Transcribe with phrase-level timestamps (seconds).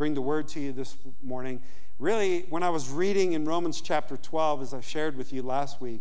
[0.00, 1.60] bring the word to you this morning.
[1.98, 5.82] Really, when I was reading in Romans chapter 12, as I shared with you last
[5.82, 6.00] week,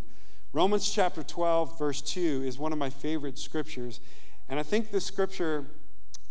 [0.54, 4.00] Romans chapter 12, verse 2 is one of my favorite scriptures.
[4.48, 5.66] And I think this scripture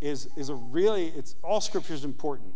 [0.01, 2.55] is, is a really, it's all scripture is important.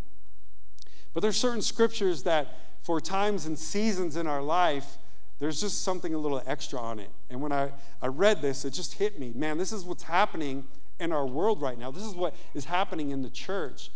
[1.14, 2.48] But there's certain scriptures that
[2.82, 4.98] for times and seasons in our life,
[5.38, 7.12] there's just something a little extra on it.
[7.30, 7.72] And when I,
[8.02, 9.32] I read this, it just hit me.
[9.36, 10.66] Man, this is what's happening
[11.00, 11.92] in our world right now.
[11.92, 13.92] This is what is happening in the church.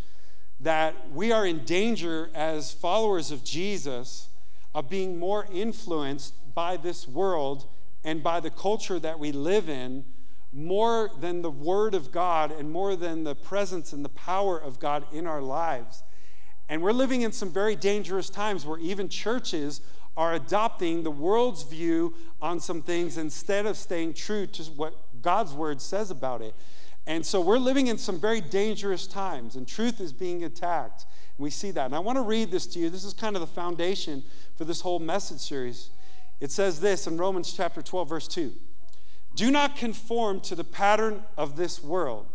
[0.59, 4.29] That we are in danger as followers of Jesus
[4.73, 7.67] of being more influenced by this world
[8.03, 10.05] and by the culture that we live in
[10.53, 14.80] more than the Word of God and more than the presence and the power of
[14.80, 16.03] God in our lives.
[16.69, 19.81] And we're living in some very dangerous times where even churches
[20.16, 25.53] are adopting the world's view on some things instead of staying true to what God's
[25.53, 26.55] Word says about it.
[27.08, 31.05] And so we're living in some very dangerous times, and truth is being attacked.
[31.38, 31.86] We see that.
[31.86, 32.89] And I want to read this to you.
[32.89, 34.23] This is kind of the foundation
[34.58, 35.89] for this whole message series.
[36.41, 38.53] It says this in Romans chapter 12, verse 2
[39.35, 42.28] Do not conform to the pattern of this world.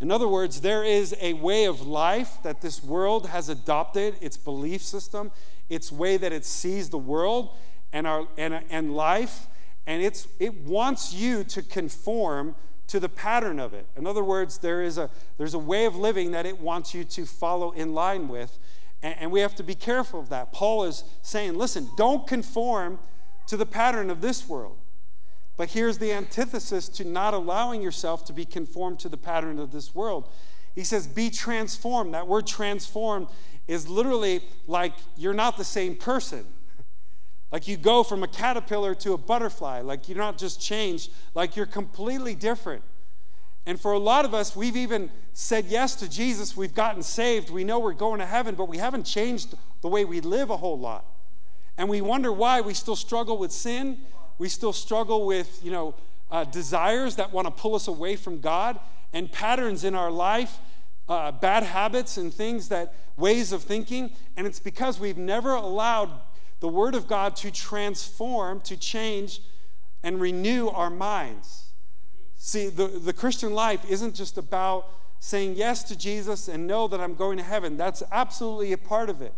[0.00, 4.36] In other words, there is a way of life that this world has adopted, its
[4.36, 5.30] belief system,
[5.70, 7.56] its way that it sees the world
[7.92, 9.46] and, our, and, and life,
[9.86, 12.54] and it's, it wants you to conform
[12.90, 13.86] to the pattern of it.
[13.96, 17.04] In other words, there is a, there's a way of living that it wants you
[17.04, 18.58] to follow in line with.
[19.00, 20.52] And, and we have to be careful of that.
[20.52, 22.98] Paul is saying, listen, don't conform
[23.46, 24.76] to the pattern of this world.
[25.56, 29.70] But here's the antithesis to not allowing yourself to be conformed to the pattern of
[29.70, 30.28] this world.
[30.74, 32.14] He says, be transformed.
[32.14, 33.28] That word transformed
[33.68, 36.44] is literally like you're not the same person.
[37.52, 39.80] Like you go from a caterpillar to a butterfly.
[39.80, 42.82] Like you're not just changed, like you're completely different.
[43.66, 46.56] And for a lot of us, we've even said yes to Jesus.
[46.56, 47.50] We've gotten saved.
[47.50, 50.56] We know we're going to heaven, but we haven't changed the way we live a
[50.56, 51.04] whole lot.
[51.76, 53.98] And we wonder why we still struggle with sin.
[54.38, 55.94] We still struggle with, you know,
[56.30, 58.78] uh, desires that want to pull us away from God
[59.12, 60.58] and patterns in our life,
[61.08, 64.10] uh, bad habits and things that, ways of thinking.
[64.36, 66.10] And it's because we've never allowed
[66.60, 69.40] the Word of God to transform, to change,
[70.02, 71.70] and renew our minds.
[72.36, 74.86] See, the, the Christian life isn't just about
[75.18, 77.76] saying yes to Jesus and know that I'm going to heaven.
[77.76, 79.34] That's absolutely a part of it.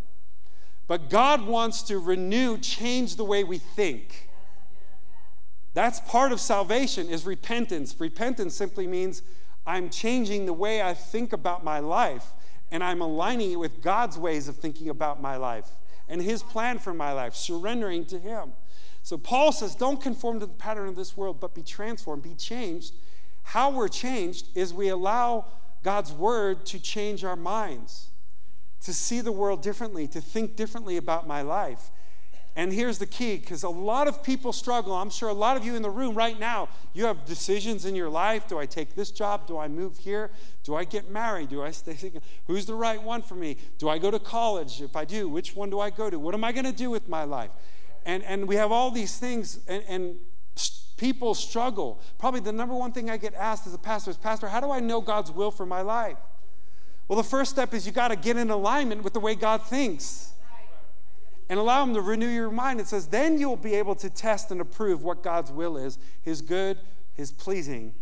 [0.86, 4.28] But God wants to renew, change the way we think.
[5.74, 7.96] That's part of salvation is repentance.
[7.98, 9.22] Repentance simply means
[9.66, 12.26] I'm changing the way I think about my life
[12.70, 15.68] and I'm aligning it with God's ways of thinking about my life
[16.08, 18.52] and his plan for my life, surrendering to him.
[19.02, 22.34] So Paul says, don't conform to the pattern of this world, but be transformed, be
[22.34, 22.94] changed.
[23.42, 25.46] How we're changed is we allow
[25.82, 28.08] God's word to change our minds,
[28.82, 31.90] to see the world differently, to think differently about my life.
[32.54, 34.94] And here's the key because a lot of people struggle.
[34.94, 37.94] I'm sure a lot of you in the room right now, you have decisions in
[37.94, 38.46] your life.
[38.46, 39.46] Do I take this job?
[39.46, 40.30] Do I move here?
[40.62, 41.48] Do I get married?
[41.48, 42.22] Do I stay single?
[42.46, 43.56] Who's the right one for me?
[43.78, 44.82] Do I go to college?
[44.82, 46.18] If I do, which one do I go to?
[46.18, 47.50] What am I going to do with my life?
[48.04, 50.16] And, and we have all these things, and, and
[50.98, 52.02] people struggle.
[52.18, 54.70] Probably the number one thing I get asked as a pastor is Pastor, how do
[54.70, 56.18] I know God's will for my life?
[57.08, 59.62] Well, the first step is you got to get in alignment with the way God
[59.62, 60.31] thinks
[61.52, 62.80] and allow Him to renew your mind.
[62.80, 66.40] It says, then you'll be able to test and approve what God's will is His
[66.40, 66.78] good,
[67.12, 67.92] His pleasing,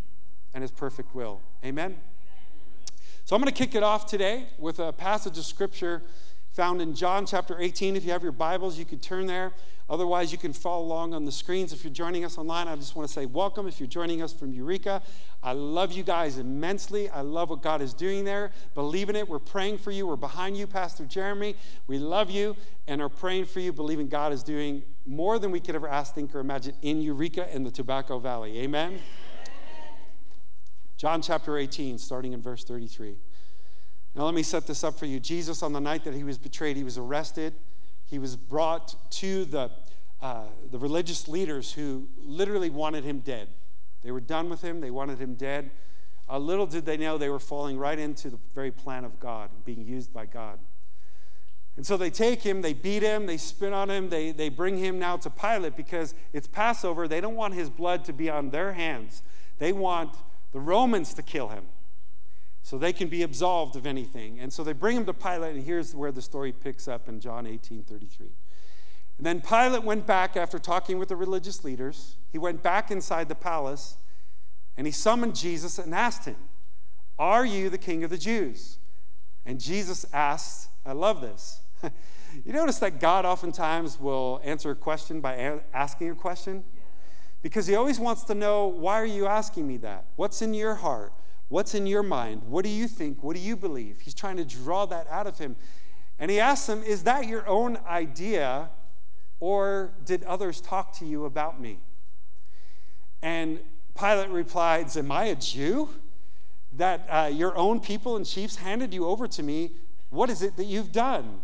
[0.54, 1.40] and His perfect will.
[1.64, 1.96] Amen?
[3.24, 6.04] So I'm going to kick it off today with a passage of Scripture
[6.52, 7.96] found in John chapter 18.
[7.96, 9.52] If you have your Bibles, you could turn there.
[9.88, 11.72] Otherwise, you can follow along on the screens.
[11.72, 13.66] If you're joining us online, I just want to say welcome.
[13.66, 15.02] If you're joining us from Eureka,
[15.42, 17.08] I love you guys immensely.
[17.08, 18.52] I love what God is doing there.
[18.74, 19.28] Believe in it.
[19.28, 20.06] We're praying for you.
[20.06, 21.56] We're behind you, Pastor Jeremy.
[21.88, 22.56] We love you
[22.86, 26.14] and are praying for you, believing God is doing more than we could ever ask,
[26.14, 28.60] think, or imagine in Eureka and the Tobacco Valley.
[28.60, 29.00] Amen?
[30.96, 33.16] John chapter 18, starting in verse 33.
[34.14, 35.20] Now, let me set this up for you.
[35.20, 37.54] Jesus, on the night that he was betrayed, he was arrested
[38.10, 39.70] he was brought to the,
[40.20, 40.42] uh,
[40.72, 43.48] the religious leaders who literally wanted him dead.
[44.02, 45.70] They were done with him, they wanted him dead.
[46.28, 49.50] Uh, little did they know they were falling right into the very plan of God,
[49.64, 50.58] being used by God.
[51.76, 54.76] And so they take him, they beat him, they spit on him, they, they bring
[54.76, 57.06] him now to Pilate because it's Passover.
[57.06, 59.22] They don't want his blood to be on their hands.
[59.58, 60.16] They want
[60.52, 61.66] the Romans to kill him
[62.62, 64.38] so they can be absolved of anything.
[64.38, 67.20] And so they bring him to Pilate, and here's where the story picks up in
[67.20, 68.28] John 18 33.
[69.20, 72.16] And then Pilate went back after talking with the religious leaders.
[72.32, 73.98] He went back inside the palace
[74.78, 76.38] and he summoned Jesus and asked him,
[77.18, 78.78] Are you the king of the Jews?
[79.44, 81.60] And Jesus asked, I love this.
[81.82, 86.64] you notice that God oftentimes will answer a question by a- asking a question?
[87.42, 90.06] Because he always wants to know, why are you asking me that?
[90.16, 91.12] What's in your heart?
[91.50, 92.44] What's in your mind?
[92.44, 93.24] What do you think?
[93.24, 94.00] What do you believe?
[94.02, 95.56] He's trying to draw that out of him.
[96.16, 98.70] And he asks him, Is that your own idea,
[99.40, 101.80] or did others talk to you about me?
[103.20, 103.58] And
[103.98, 105.88] Pilate replied, Am I a Jew?
[106.76, 109.72] That uh, your own people and chiefs handed you over to me.
[110.10, 111.40] What is it that you've done?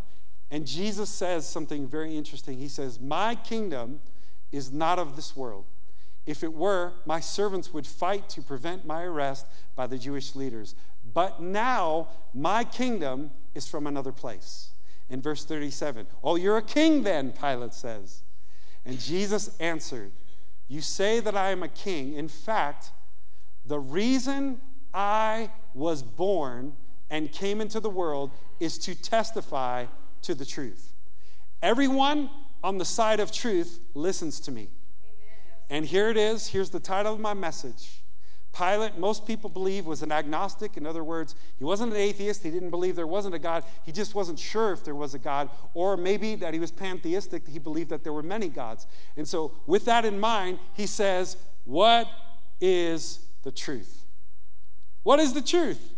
[0.52, 2.58] And Jesus says something very interesting.
[2.58, 3.98] He says, My kingdom
[4.52, 5.64] is not of this world.
[6.26, 9.46] If it were, my servants would fight to prevent my arrest
[9.76, 10.74] by the Jewish leaders.
[11.14, 14.70] But now my kingdom is from another place.
[15.08, 18.22] In verse 37, Oh, you're a king then, Pilate says.
[18.84, 20.12] And Jesus answered,
[20.68, 22.14] You say that I am a king.
[22.14, 22.90] In fact,
[23.64, 24.60] the reason
[24.92, 26.72] I was born
[27.08, 29.86] and came into the world is to testify
[30.22, 30.92] to the truth.
[31.62, 32.30] Everyone
[32.64, 34.68] on the side of truth listens to me.
[35.68, 36.48] And here it is.
[36.48, 38.02] Here's the title of my message.
[38.56, 40.76] Pilate, most people believe, was an agnostic.
[40.78, 42.42] In other words, he wasn't an atheist.
[42.42, 43.64] He didn't believe there wasn't a God.
[43.84, 45.50] He just wasn't sure if there was a God.
[45.74, 47.46] Or maybe that he was pantheistic.
[47.46, 48.86] He believed that there were many gods.
[49.16, 52.08] And so, with that in mind, he says, What
[52.60, 54.04] is the truth?
[55.02, 55.92] What is the truth?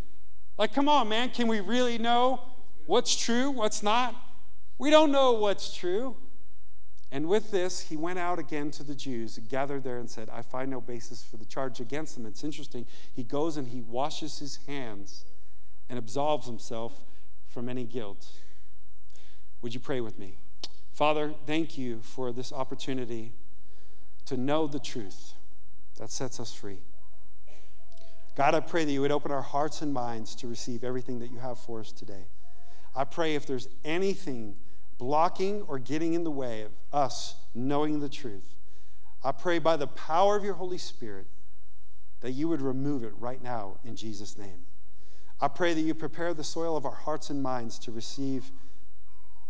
[0.59, 1.31] Like, come on, man.
[1.31, 2.41] Can we really know
[2.87, 4.17] what's true, what's not?
[4.79, 6.17] We don't know what's true.
[7.10, 10.43] And with this, he went out again to the Jews, gathered there, and said, I
[10.43, 12.26] find no basis for the charge against them.
[12.26, 12.87] It's interesting.
[13.14, 15.25] He goes and he washes his hands
[15.88, 17.05] and absolves himself
[17.46, 18.26] from any guilt.
[19.62, 20.34] Would you pray with me?
[20.93, 23.32] Father, thank you for this opportunity
[24.26, 25.32] to know the truth
[25.99, 26.81] that sets us free.
[28.37, 31.31] God, I pray that you would open our hearts and minds to receive everything that
[31.31, 32.26] you have for us today.
[32.94, 34.56] I pray if there's anything
[34.99, 38.55] blocking or getting in the way of us knowing the truth,
[39.25, 41.27] I pray by the power of your Holy Spirit
[42.21, 44.67] that you would remove it right now in Jesus' name.
[45.41, 48.50] I pray that you prepare the soil of our hearts and minds to receive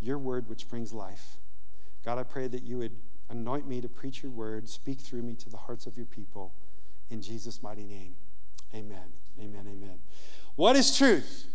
[0.00, 1.38] your word, which brings life.
[2.04, 2.92] God, I pray that you would
[3.30, 6.52] anoint me to preach your word, speak through me to the hearts of your people.
[7.10, 8.14] In Jesus' mighty name,
[8.74, 9.12] amen.
[9.40, 9.66] Amen.
[9.66, 9.98] Amen.
[10.56, 11.46] What is truth?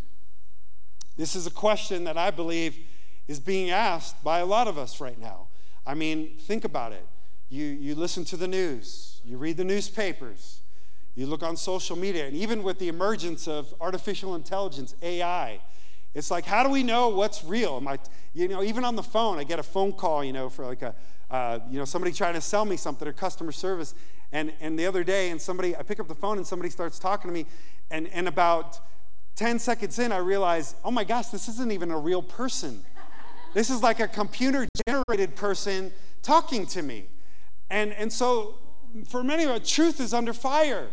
[1.16, 2.78] This is a question that I believe
[3.26, 5.48] is being asked by a lot of us right now.
[5.86, 7.06] I mean, think about it.
[7.48, 10.60] You, you listen to the news, you read the newspapers,
[11.14, 15.60] you look on social media, and even with the emergence of artificial intelligence, AI,
[16.14, 17.76] it's like, how do we know what's real?
[17.76, 17.98] Am I,
[18.34, 20.82] you know, even on the phone, I get a phone call, you know, for like
[20.82, 20.94] a,
[21.30, 23.94] uh, you know, somebody trying to sell me something or customer service.
[24.32, 26.98] And, and the other day, and somebody, I pick up the phone and somebody starts
[26.98, 27.46] talking to me,
[27.90, 28.80] and, and about
[29.36, 32.82] 10 seconds in, I realize, oh my gosh, this isn't even a real person.
[33.54, 35.92] This is like a computer generated person
[36.22, 37.06] talking to me.
[37.70, 38.56] And, and so,
[39.08, 40.88] for many of us, truth is under fire.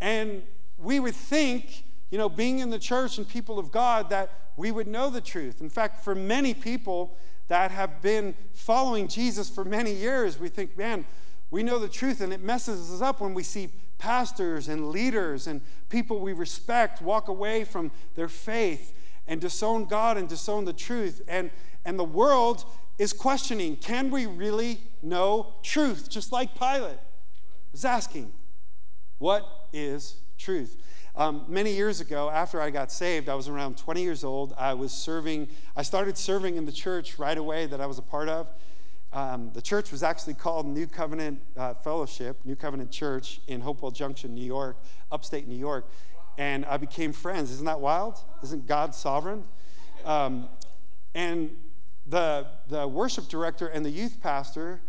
[0.00, 0.42] And
[0.78, 4.72] we would think, you know, being in the church and people of God, that we
[4.72, 5.60] would know the truth.
[5.60, 7.16] In fact, for many people
[7.48, 11.04] that have been following Jesus for many years, we think, man,
[11.50, 12.22] we know the truth.
[12.22, 13.68] And it messes us up when we see
[13.98, 18.94] pastors and leaders and people we respect walk away from their faith
[19.26, 21.22] and disown God and disown the truth.
[21.28, 21.50] And,
[21.84, 22.64] and the world
[22.98, 26.08] is questioning can we really know truth?
[26.08, 26.98] Just like Pilate
[27.72, 28.32] was asking,
[29.18, 30.76] what is truth?
[31.16, 34.52] Um, many years ago, after I got saved, I was around 20 years old.
[34.58, 38.02] I was serving, I started serving in the church right away that I was a
[38.02, 38.48] part of.
[39.12, 43.92] Um, the church was actually called New Covenant uh, Fellowship, New Covenant Church in Hopewell
[43.92, 44.76] Junction, New York,
[45.12, 45.88] upstate New York.
[46.36, 47.50] And I became friends.
[47.50, 48.18] Isn't that wild?
[48.42, 49.44] Isn't God sovereign?
[50.04, 50.48] Um,
[51.14, 51.56] and
[52.06, 54.80] the, the worship director and the youth pastor,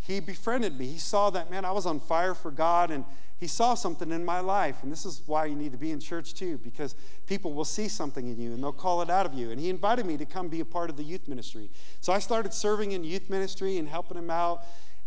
[0.00, 0.86] he befriended me.
[0.86, 3.04] He saw that, man, I was on fire for God, and
[3.36, 4.82] he saw something in my life.
[4.82, 6.94] And this is why you need to be in church too, because
[7.26, 9.50] people will see something in you and they'll call it out of you.
[9.50, 11.70] And he invited me to come be a part of the youth ministry.
[12.00, 14.64] So I started serving in youth ministry and helping him out.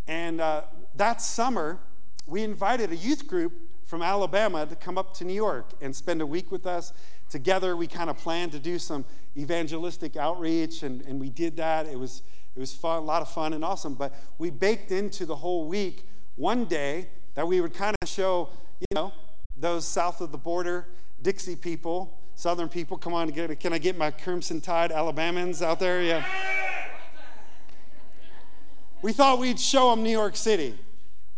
[0.08, 0.64] And uh,
[0.96, 1.80] that summer,
[2.26, 3.54] we invited a youth group
[3.88, 6.92] from Alabama to come up to New York and spend a week with us.
[7.30, 9.06] Together, we kind of planned to do some
[9.38, 11.88] evangelistic outreach, and, and we did that.
[11.88, 12.22] It was,
[12.56, 13.96] it was fun, a lot of fun and awesome.
[13.96, 18.50] But we baked into the whole week one day that we would kind of show,
[18.82, 19.14] you know,
[19.56, 20.86] those south of the border
[21.22, 22.98] Dixie people, Southern people.
[22.98, 26.04] Come on, can I get my Crimson Tide Alabamans out there?
[26.04, 26.24] Yeah.
[29.02, 30.78] We thought we'd show them New York City.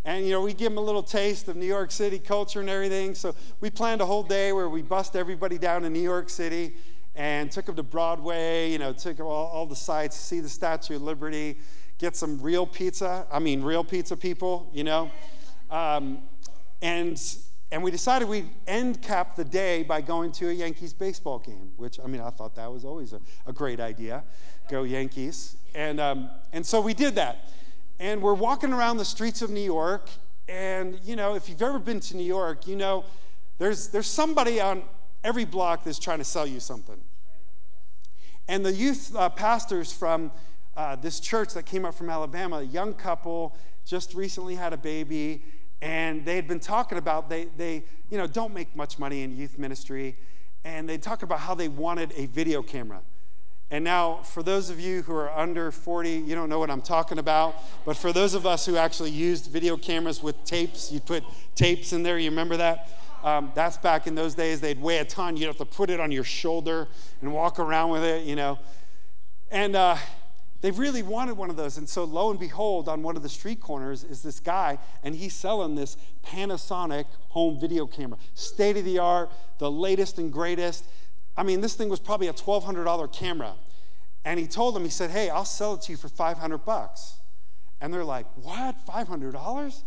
[0.09, 2.67] And, you know, we give them a little taste of New York City culture and
[2.67, 3.13] everything.
[3.13, 6.73] So we planned a whole day where we bust everybody down in New York City
[7.13, 10.95] and took them to Broadway, you know, took all, all the sights, see the Statue
[10.95, 11.59] of Liberty,
[11.99, 13.27] get some real pizza.
[13.31, 15.11] I mean, real pizza people, you know.
[15.69, 16.23] Um,
[16.81, 17.21] and
[17.71, 21.73] and we decided we'd end cap the day by going to a Yankees baseball game,
[21.77, 24.23] which I mean I thought that was always a, a great idea,
[24.71, 25.55] go Yankees.
[25.75, 27.47] And um, and so we did that,
[27.99, 30.09] and we're walking around the streets of New York,
[30.47, 33.05] and you know if you've ever been to New York, you know
[33.57, 34.83] there's there's somebody on
[35.23, 36.99] every block that's trying to sell you something.
[38.47, 40.31] And the youth uh, pastors from
[40.75, 44.77] uh, this church that came up from Alabama, a young couple, just recently had a
[44.77, 45.43] baby,
[45.81, 49.35] and they had been talking about they, they you know, don't make much money in
[49.35, 50.15] youth ministry,
[50.63, 53.01] and they talk about how they wanted a video camera.
[53.71, 56.81] And now, for those of you who are under 40, you don't know what I'm
[56.81, 57.55] talking about.
[57.85, 61.23] But for those of us who actually used video cameras with tapes, you put
[61.55, 62.89] tapes in there, you remember that?
[63.23, 64.61] Um, that's back in those days.
[64.61, 65.37] They'd weigh a ton.
[65.37, 66.87] You'd have to put it on your shoulder
[67.21, 68.57] and walk around with it, you know.
[69.51, 69.97] And uh,
[70.61, 71.77] they really wanted one of those.
[71.77, 75.15] And so, lo and behold, on one of the street corners is this guy, and
[75.15, 75.95] he's selling this
[76.25, 78.17] Panasonic home video camera.
[78.33, 80.85] State of the art, the latest and greatest.
[81.39, 83.53] I mean, this thing was probably a $1,200 camera.
[84.25, 87.15] And he told them, he said, Hey, I'll sell it to you for 500 bucks.
[87.79, 88.75] And they're like, What?
[88.85, 89.83] $500?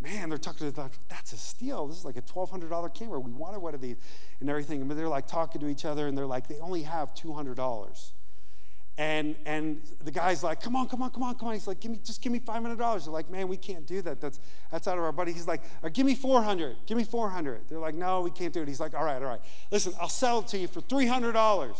[0.00, 1.86] man, they're talking to, that's a steal.
[1.86, 3.18] This is like a $1,200 camera.
[3.18, 3.96] We wanted one of these
[4.40, 4.86] and everything.
[4.86, 8.12] But they're like talking to each other and they're like, they only have $200.
[8.96, 11.54] And, and the guy's like, come on, come on, come on, come on.
[11.54, 13.04] He's like, give me, just give me $500.
[13.04, 14.20] They're like, man, we can't do that.
[14.20, 14.38] That's,
[14.70, 15.32] that's out of our buddy.
[15.32, 16.76] He's like, give me 400.
[16.86, 17.62] Give me 400.
[17.68, 18.68] They're like, no, we can't do it.
[18.68, 19.40] He's like, all right, all right.
[19.72, 21.76] Listen, I'll sell it to you for $300.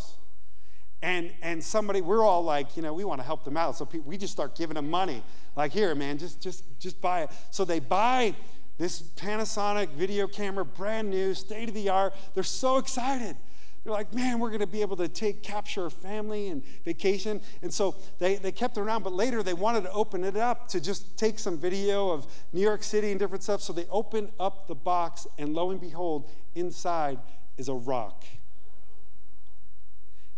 [1.01, 3.77] And, and somebody, we're all like, you know, we want to help them out.
[3.77, 5.23] So we just start giving them money.
[5.55, 7.29] Like, here, man, just, just, just buy it.
[7.49, 8.35] So they buy
[8.77, 12.13] this Panasonic video camera, brand new, state of the art.
[12.33, 13.37] They're so excited.
[13.85, 17.39] They're like, man, we're going to be able to take capture our family and vacation.
[17.61, 20.67] And so they, they kept it around, but later they wanted to open it up
[20.69, 23.61] to just take some video of New York City and different stuff.
[23.61, 27.19] So they opened up the box, and lo and behold, inside
[27.57, 28.25] is a rock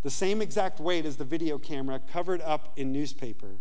[0.08, 3.58] the same exact weight as the video camera covered up in newspaper.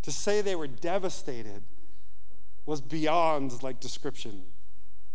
[0.00, 1.62] To say they were devastated
[2.64, 4.44] was beyond like description.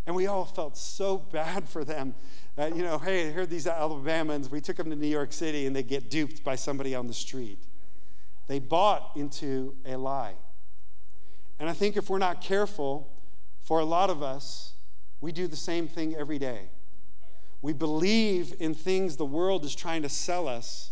[0.06, 2.16] And we all felt so bad for them.
[2.58, 5.76] Uh, you know, hey, here these Alabamans, we took them to New York City and
[5.76, 7.60] they get duped by somebody on the street.
[8.48, 10.36] They bought into a lie.
[11.60, 13.10] And I think if we're not careful,
[13.64, 14.74] for a lot of us,
[15.22, 16.70] we do the same thing every day.
[17.62, 20.92] We believe in things the world is trying to sell us,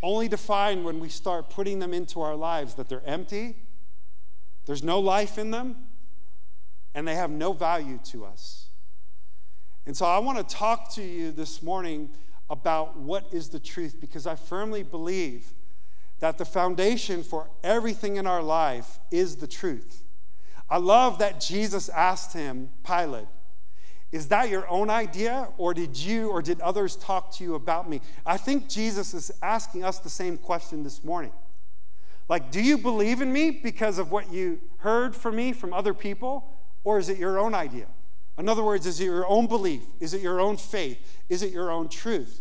[0.00, 3.56] only to find when we start putting them into our lives that they're empty,
[4.66, 5.87] there's no life in them,
[6.98, 8.70] and they have no value to us.
[9.86, 12.10] And so I want to talk to you this morning
[12.50, 15.52] about what is the truth because I firmly believe
[16.18, 20.02] that the foundation for everything in our life is the truth.
[20.68, 23.28] I love that Jesus asked him, Pilate,
[24.10, 27.88] is that your own idea, or did you or did others talk to you about
[27.88, 28.00] me?
[28.26, 31.32] I think Jesus is asking us the same question this morning.
[32.28, 35.94] Like, do you believe in me because of what you heard from me from other
[35.94, 37.86] people, or is it your own idea?
[38.38, 39.82] In other words, is it your own belief?
[40.00, 40.98] Is it your own faith?
[41.28, 42.40] Is it your own truth?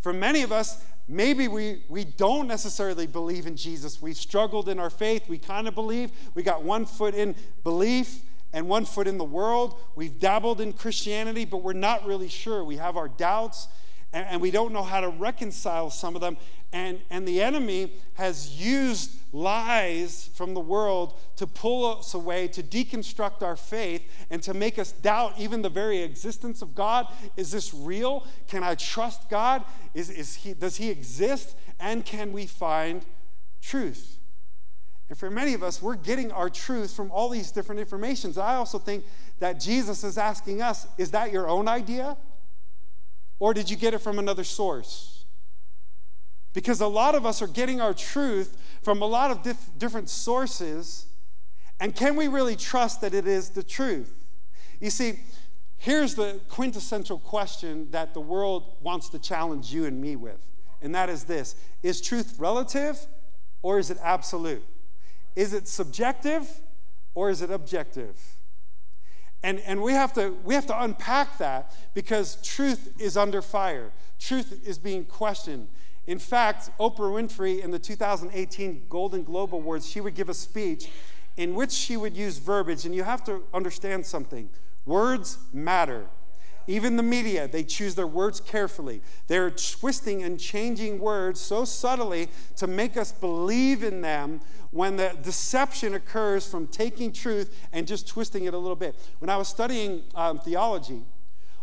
[0.00, 4.00] For many of us, maybe we, we don't necessarily believe in Jesus.
[4.00, 5.28] We've struggled in our faith.
[5.28, 6.10] We kind of believe.
[6.34, 8.20] We got one foot in belief
[8.52, 9.78] and one foot in the world.
[9.94, 12.64] We've dabbled in Christianity, but we're not really sure.
[12.64, 13.68] We have our doubts
[14.16, 16.38] and, and we don't know how to reconcile some of them.
[16.72, 22.62] And, and the enemy has used lies from the world to pull us away, to
[22.62, 27.06] deconstruct our faith, and to make us doubt even the very existence of God.
[27.36, 28.26] Is this real?
[28.48, 29.64] Can I trust God?
[29.92, 31.54] Is, is he, does He exist?
[31.78, 33.04] And can we find
[33.60, 34.16] truth?
[35.10, 38.38] And for many of us, we're getting our truth from all these different informations.
[38.38, 39.04] I also think
[39.40, 42.16] that Jesus is asking us, is that your own idea?
[43.38, 45.24] Or did you get it from another source?
[46.52, 50.08] Because a lot of us are getting our truth from a lot of dif- different
[50.08, 51.06] sources.
[51.80, 54.14] And can we really trust that it is the truth?
[54.80, 55.20] You see,
[55.76, 60.40] here's the quintessential question that the world wants to challenge you and me with.
[60.80, 62.98] And that is this Is truth relative
[63.62, 64.64] or is it absolute?
[65.34, 66.48] Is it subjective
[67.14, 68.18] or is it objective?
[69.46, 73.92] And, and we, have to, we have to unpack that because truth is under fire.
[74.18, 75.68] Truth is being questioned.
[76.08, 80.90] In fact, Oprah Winfrey in the 2018 Golden Globe Awards, she would give a speech
[81.36, 82.86] in which she would use verbiage.
[82.86, 84.50] And you have to understand something
[84.84, 86.06] words matter.
[86.66, 89.00] Even the media, they choose their words carefully.
[89.28, 95.16] They're twisting and changing words so subtly to make us believe in them when the
[95.22, 98.96] deception occurs from taking truth and just twisting it a little bit.
[99.20, 101.02] When I was studying um, theology,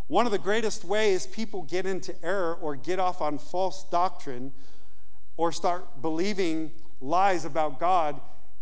[0.08, 4.54] one of the greatest ways people get into error or get off on false doctrine
[5.38, 8.20] or start believing lies about God,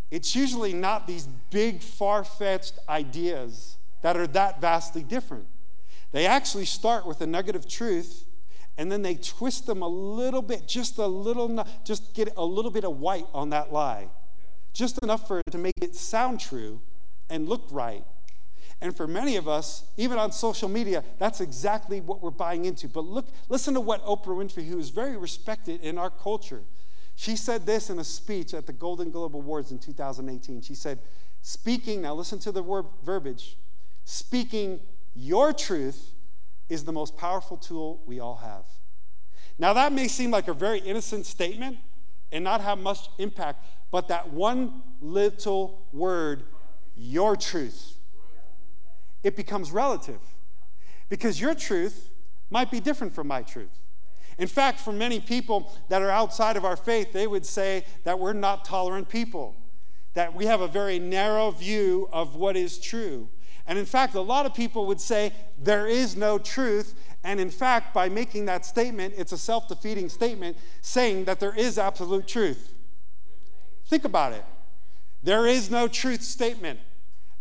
[0.10, 5.46] it's usually not these big, far fetched ideas that are that vastly different.
[6.12, 8.26] They actually start with a nugget of truth
[8.78, 12.72] and then they twist them a little bit, just a little, just get a little
[12.72, 14.08] bit of white on that lie,
[14.74, 16.82] just enough for it to make it sound true
[17.30, 18.04] and look right.
[18.82, 22.88] And for many of us, even on social media, that's exactly what we're buying into.
[22.88, 26.64] But look, listen to what Oprah Winfrey, who is very respected in our culture,
[27.16, 30.62] she said this in a speech at the Golden Globe Awards in 2018.
[30.62, 30.98] She said,
[31.44, 33.58] Speaking, now listen to the word verbiage,
[34.06, 34.80] speaking
[35.16, 36.14] your truth
[36.70, 38.66] is the most powerful tool we all have.
[39.60, 41.78] Now, that may seem like a very innocent statement
[42.32, 46.44] and not have much impact, but that one little word,
[46.96, 47.98] your truth,
[49.24, 50.20] it becomes relative
[51.10, 52.10] because your truth
[52.50, 53.82] might be different from my truth.
[54.38, 58.18] In fact, for many people that are outside of our faith, they would say that
[58.18, 59.56] we're not tolerant people,
[60.14, 63.30] that we have a very narrow view of what is true.
[63.68, 66.96] And in fact, a lot of people would say there is no truth.
[67.24, 71.54] And in fact, by making that statement, it's a self defeating statement saying that there
[71.56, 72.74] is absolute truth.
[73.86, 74.44] Think about it.
[75.24, 76.80] There is no truth statement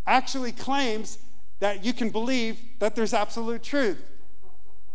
[0.06, 1.18] actually claims
[1.60, 4.02] that you can believe that there's absolute truth.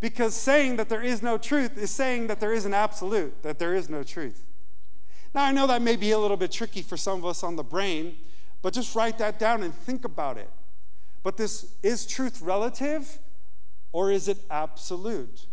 [0.01, 3.59] Because saying that there is no truth is saying that there is an absolute, that
[3.59, 4.43] there is no truth.
[5.33, 7.55] Now, I know that may be a little bit tricky for some of us on
[7.55, 8.17] the brain,
[8.61, 10.49] but just write that down and think about it.
[11.25, 13.17] But this is truth relative
[13.91, 15.47] or is it absolute?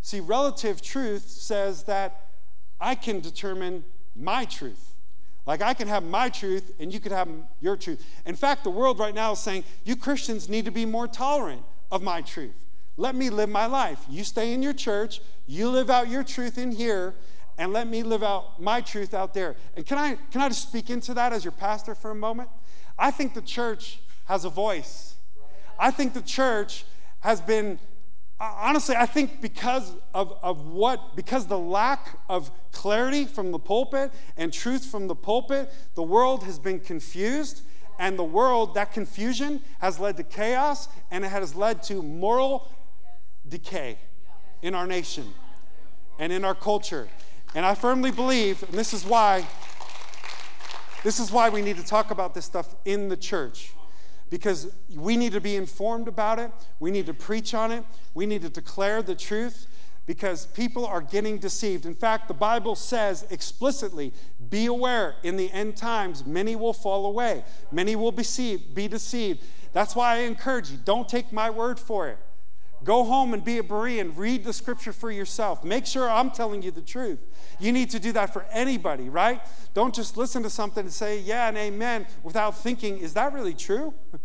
[0.00, 2.26] See, relative truth says that
[2.80, 3.84] I can determine
[4.16, 4.96] my truth.
[5.46, 7.28] Like I can have my truth and you could have
[7.60, 8.04] your truth.
[8.26, 11.62] In fact, the world right now is saying, you Christians need to be more tolerant
[11.92, 12.66] of my truth.
[12.96, 14.04] Let me live my life.
[14.10, 17.14] You stay in your church, you live out your truth in here,
[17.58, 19.54] and let me live out my truth out there.
[19.76, 22.48] And can I can I just speak into that as your pastor for a moment?
[22.98, 25.11] I think the church has a voice.
[25.82, 26.84] I think the church
[27.20, 27.80] has been
[28.38, 33.58] uh, honestly, I think because of, of what, because the lack of clarity from the
[33.58, 37.62] pulpit and truth from the pulpit, the world has been confused.
[38.00, 42.68] And the world, that confusion has led to chaos and it has led to moral
[43.48, 43.98] decay
[44.60, 45.32] in our nation
[46.18, 47.06] and in our culture.
[47.54, 49.46] And I firmly believe, and this is why,
[51.04, 53.72] this is why we need to talk about this stuff in the church
[54.32, 56.50] because we need to be informed about it.
[56.80, 57.84] We need to preach on it.
[58.14, 59.66] We need to declare the truth
[60.06, 61.84] because people are getting deceived.
[61.84, 64.14] In fact, the Bible says explicitly
[64.48, 68.74] be aware in the end times, many will fall away, many will be deceived.
[68.74, 69.44] Be deceived.
[69.74, 72.16] That's why I encourage you don't take my word for it.
[72.84, 74.12] Go home and be a Berean.
[74.16, 75.62] Read the scripture for yourself.
[75.62, 77.20] Make sure I'm telling you the truth.
[77.60, 79.40] You need to do that for anybody, right?
[79.74, 83.54] Don't just listen to something and say, yeah and amen, without thinking, is that really
[83.54, 83.94] true?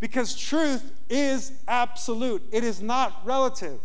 [0.00, 3.80] because truth is absolute, it is not relative.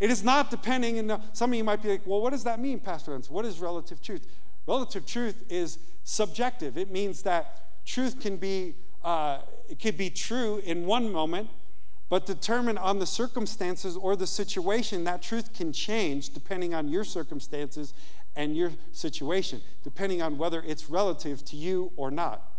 [0.00, 2.58] It is not depending, and some of you might be like, well, what does that
[2.58, 3.28] mean, Pastor Lance?
[3.30, 4.26] What is relative truth?
[4.66, 6.78] Relative truth is subjective.
[6.78, 11.50] It means that truth can be, uh, it can be true in one moment,
[12.08, 17.04] but determined on the circumstances or the situation, that truth can change depending on your
[17.04, 17.92] circumstances
[18.34, 22.49] and your situation, depending on whether it's relative to you or not.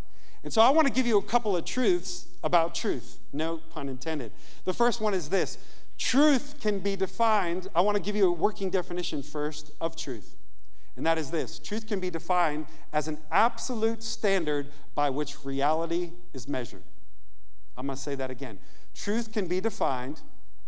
[0.43, 3.89] And so I want to give you a couple of truths about truth, no pun
[3.89, 4.31] intended.
[4.65, 5.57] The first one is this
[5.97, 7.67] truth can be defined.
[7.75, 10.35] I want to give you a working definition first of truth.
[10.97, 16.11] And that is this truth can be defined as an absolute standard by which reality
[16.33, 16.83] is measured.
[17.77, 18.59] I'm going to say that again.
[18.93, 20.21] Truth can be defined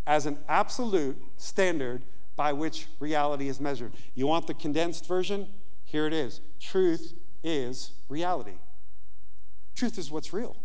[0.08, 2.04] as an absolute standard
[2.36, 3.94] by which reality is measured.
[4.16, 5.48] You want the condensed version?
[5.84, 6.42] Here it is.
[6.60, 8.54] Truth is reality.
[9.76, 10.56] Truth is what's real.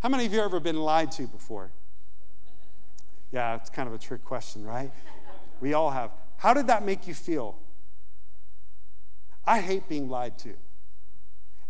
[0.00, 1.70] How many of you have ever been lied to before?
[3.30, 4.90] Yeah, it's kind of a trick question, right?
[5.60, 6.10] We all have.
[6.36, 7.56] How did that make you feel?
[9.46, 10.54] I hate being lied to.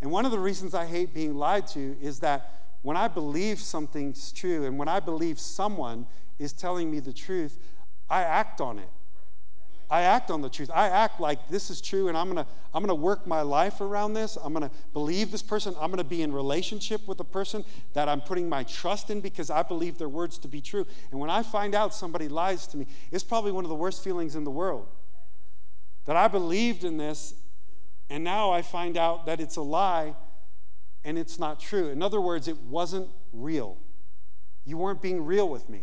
[0.00, 3.60] And one of the reasons I hate being lied to is that when I believe
[3.60, 6.06] something's true and when I believe someone
[6.38, 7.58] is telling me the truth,
[8.10, 8.88] I act on it.
[9.92, 10.70] I act on the truth.
[10.74, 13.42] I act like this is true and I'm going to I'm going to work my
[13.42, 14.38] life around this.
[14.42, 15.74] I'm going to believe this person.
[15.78, 19.20] I'm going to be in relationship with a person that I'm putting my trust in
[19.20, 20.86] because I believe their words to be true.
[21.10, 24.02] And when I find out somebody lies to me, it's probably one of the worst
[24.02, 24.88] feelings in the world.
[26.06, 27.34] That I believed in this
[28.08, 30.14] and now I find out that it's a lie
[31.04, 31.90] and it's not true.
[31.90, 33.76] In other words, it wasn't real.
[34.64, 35.82] You weren't being real with me.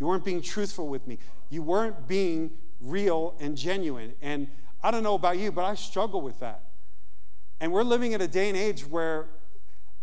[0.00, 1.20] You weren't being truthful with me.
[1.48, 4.14] You weren't being real and genuine.
[4.22, 4.48] And
[4.82, 6.64] I don't know about you, but I struggle with that.
[7.60, 9.28] And we're living in a day and age where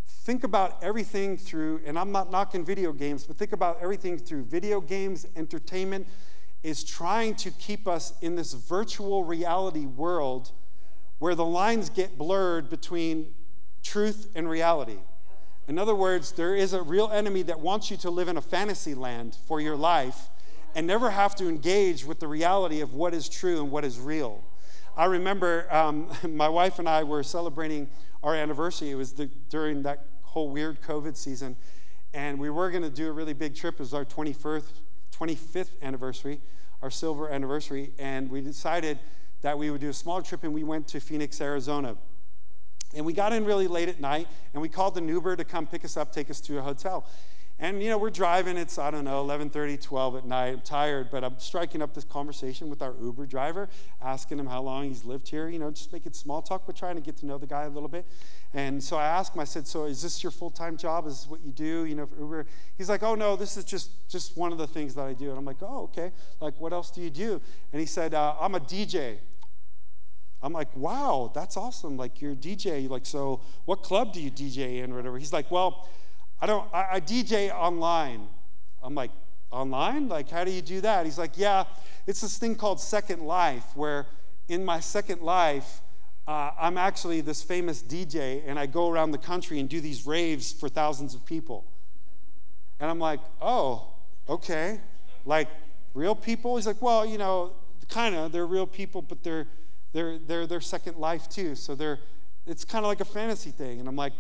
[0.06, 4.44] think about everything through, and I'm not knocking video games, but think about everything through
[4.44, 6.06] video games, entertainment,
[6.64, 10.52] is trying to keep us in this virtual reality world
[11.20, 13.34] where the lines get blurred between
[13.84, 15.00] truth and reality.
[15.68, 18.42] In other words, there is a real enemy that wants you to live in a
[18.42, 20.30] fantasy land for your life
[20.78, 24.00] and never have to engage with the reality of what is true and what is
[24.00, 24.44] real.
[24.96, 27.90] I remember um, my wife and I were celebrating
[28.22, 28.92] our anniversary.
[28.92, 31.56] It was the, during that whole weird COVID season.
[32.14, 33.74] And we were going to do a really big trip.
[33.74, 34.70] It was our 21st,
[35.20, 36.42] 25th anniversary,
[36.84, 37.94] our silver anniversary.
[37.98, 39.00] And we decided
[39.42, 41.96] that we would do a small trip and we went to Phoenix, Arizona.
[42.94, 45.66] And we got in really late at night and we called an Uber to come
[45.66, 47.08] pick us up, take us to a hotel.
[47.60, 50.50] And you know, we're driving, it's, I don't know, 11:30, 12 at night.
[50.50, 53.68] I'm tired, but I'm striking up this conversation with our Uber driver,
[54.00, 56.96] asking him how long he's lived here, you know, just making small talk, but trying
[56.96, 58.06] to get to know the guy a little bit.
[58.54, 61.08] And so I asked him, I said, So is this your full-time job?
[61.08, 61.86] Is this what you do?
[61.86, 62.46] You know, for Uber?
[62.78, 65.30] He's like, Oh no, this is just just one of the things that I do.
[65.30, 66.12] And I'm like, Oh, okay.
[66.40, 67.42] Like, what else do you do?
[67.72, 69.18] And he said, uh, I'm a DJ.
[70.42, 71.98] I'm like, wow, that's awesome.
[71.98, 72.88] Like you're a DJ.
[72.88, 75.18] Like, so what club do you DJ in or whatever?
[75.18, 75.90] He's like, well,
[76.42, 78.28] I don't, I, I DJ online.
[78.84, 79.12] I'm like,
[79.52, 80.08] online?
[80.08, 81.06] Like, how do you do that?
[81.06, 81.66] He's like, yeah,
[82.06, 84.08] it's this thing called Second Life, where
[84.48, 85.82] in my second life,
[86.28, 90.06] uh, I'm actually this famous DJ, and I go around the country and do these
[90.06, 91.66] raves for thousands of people.
[92.80, 93.88] And I'm like, oh,
[94.30, 94.80] okay.
[95.26, 95.48] Like,
[95.94, 96.58] real people?
[96.58, 97.54] He's like, well, you know,
[97.90, 99.48] kind of, they're real people, but they're,
[99.94, 101.56] they're, they're their second life too.
[101.56, 102.00] So they're,
[102.46, 103.80] it's kind of like a fantasy thing.
[103.80, 104.14] And I'm like,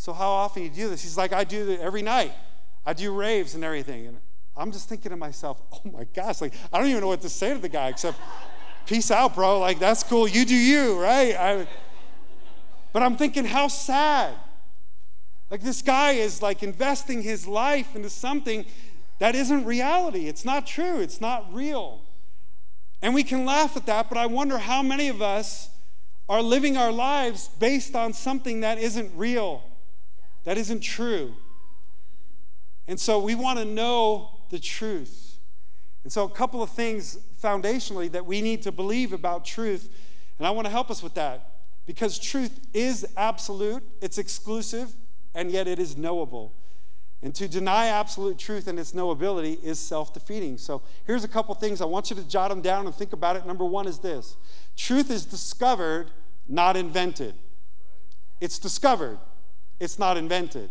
[0.00, 1.02] so how often do you do this?
[1.02, 2.32] He's like, I do it every night.
[2.86, 4.06] I do raves and everything.
[4.06, 4.16] And
[4.56, 7.28] I'm just thinking to myself, oh my gosh, like I don't even know what to
[7.28, 8.18] say to the guy except,
[8.86, 9.58] peace out, bro.
[9.58, 10.26] Like that's cool.
[10.26, 11.36] You do you, right?
[11.36, 11.68] I,
[12.94, 14.32] but I'm thinking, how sad.
[15.50, 18.64] Like this guy is like investing his life into something
[19.18, 20.28] that isn't reality.
[20.28, 21.00] It's not true.
[21.00, 22.00] It's not real.
[23.02, 25.68] And we can laugh at that, but I wonder how many of us
[26.26, 29.62] are living our lives based on something that isn't real
[30.50, 31.32] that isn't true.
[32.88, 35.38] And so we want to know the truth.
[36.02, 39.88] And so, a couple of things foundationally that we need to believe about truth,
[40.38, 41.52] and I want to help us with that
[41.86, 44.96] because truth is absolute, it's exclusive,
[45.36, 46.52] and yet it is knowable.
[47.22, 50.58] And to deny absolute truth and its knowability is self defeating.
[50.58, 51.80] So, here's a couple things.
[51.80, 53.46] I want you to jot them down and think about it.
[53.46, 54.36] Number one is this
[54.76, 56.10] truth is discovered,
[56.48, 57.36] not invented.
[58.40, 59.20] It's discovered,
[59.80, 60.70] it's not invented.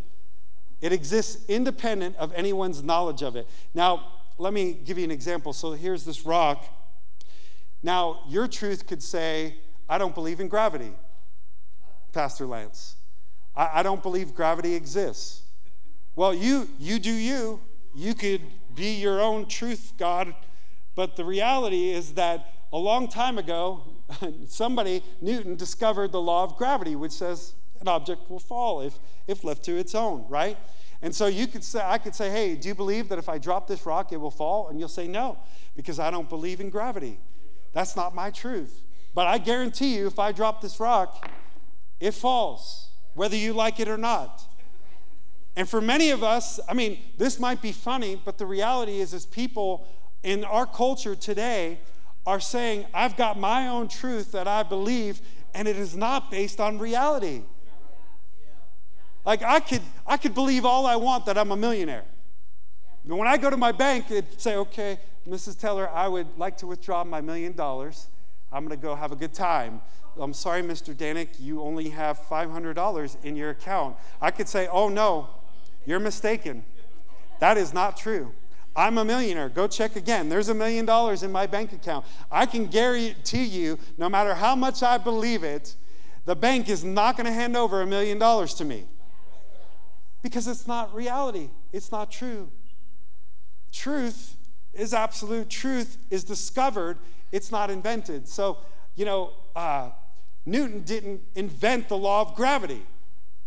[0.82, 3.48] It exists independent of anyone's knowledge of it.
[3.74, 5.52] Now, let me give you an example.
[5.52, 6.64] So here's this rock.
[7.84, 9.56] Now, your truth could say,
[9.90, 10.94] I don't believe in gravity,
[12.14, 12.96] Pastor Lance.
[13.56, 15.42] I, I don't believe gravity exists.
[16.16, 17.62] Well, you you do you.
[17.96, 18.42] You could
[18.76, 20.36] be your own truth, God.
[20.96, 23.84] But the reality is that a long time ago,
[24.48, 29.44] somebody, Newton, discovered the law of gravity, which says an object will fall if, if
[29.44, 30.58] left to its own, right?
[31.02, 33.38] And so you could say, I could say, hey, do you believe that if I
[33.38, 34.68] drop this rock, it will fall?
[34.68, 35.38] And you'll say, no,
[35.76, 37.20] because I don't believe in gravity.
[37.72, 38.82] That's not my truth.
[39.14, 41.30] But I guarantee you, if I drop this rock,
[42.00, 44.44] it falls, whether you like it or not.
[45.56, 49.14] And for many of us, I mean, this might be funny, but the reality is,
[49.14, 49.88] is people
[50.24, 51.80] in our culture today
[52.26, 55.22] are saying, I've got my own truth that I believe,
[55.54, 57.44] and it is not based on reality.
[59.30, 62.04] Like I could, I could believe all I want that I'm a millionaire.
[63.06, 65.56] But when I go to my bank and say, okay, Mrs.
[65.60, 68.08] Teller, I would like to withdraw my million dollars.
[68.52, 69.82] I'm going to go have a good time.
[70.20, 70.96] I'm sorry, Mr.
[70.96, 73.98] Danik, you only have $500 in your account.
[74.20, 75.30] I could say, oh no,
[75.86, 76.66] you're mistaken.
[77.40, 78.34] That is not true.
[78.76, 79.50] I'm a millionaire.
[79.50, 80.30] Go check again.
[80.30, 82.04] There's a million dollars in my bank account.
[82.32, 85.76] I can guarantee you, no matter how much I believe it,
[86.26, 88.88] the bank is not going to hand over a million dollars to me
[90.22, 92.52] because it's not reality, it's not true.
[93.72, 94.36] Truth
[94.74, 95.50] is absolute.
[95.50, 96.98] Truth is discovered,
[97.32, 98.28] it's not invented.
[98.28, 98.58] So,
[98.96, 99.90] you know, uh,
[100.46, 102.86] Newton didn't invent the law of gravity,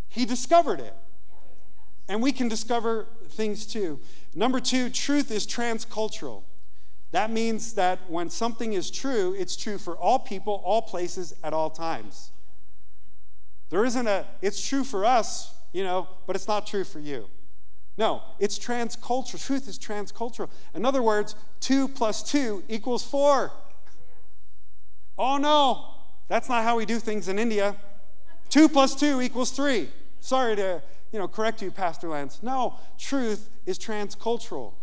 [0.09, 0.95] he discovered it.
[2.09, 4.01] And we can discover things too.
[4.35, 6.43] Number two, truth is transcultural.
[7.13, 11.53] That means that when something is true, it's true for all people, all places, at
[11.53, 12.33] all times.
[13.71, 17.29] There isn't a, it's true for us, you know, but it's not true for you.
[17.99, 19.45] No, it's transcultural.
[19.45, 20.49] Truth is transcultural.
[20.75, 23.53] In other words, two plus two equals four.
[25.19, 25.95] Oh no,
[26.29, 27.77] that's not how we do things in India.
[28.49, 29.91] Two plus two equals three.
[30.21, 32.43] Sorry to, you know, correct you, Pastor Lance.
[32.43, 34.75] No, truth is transcultural.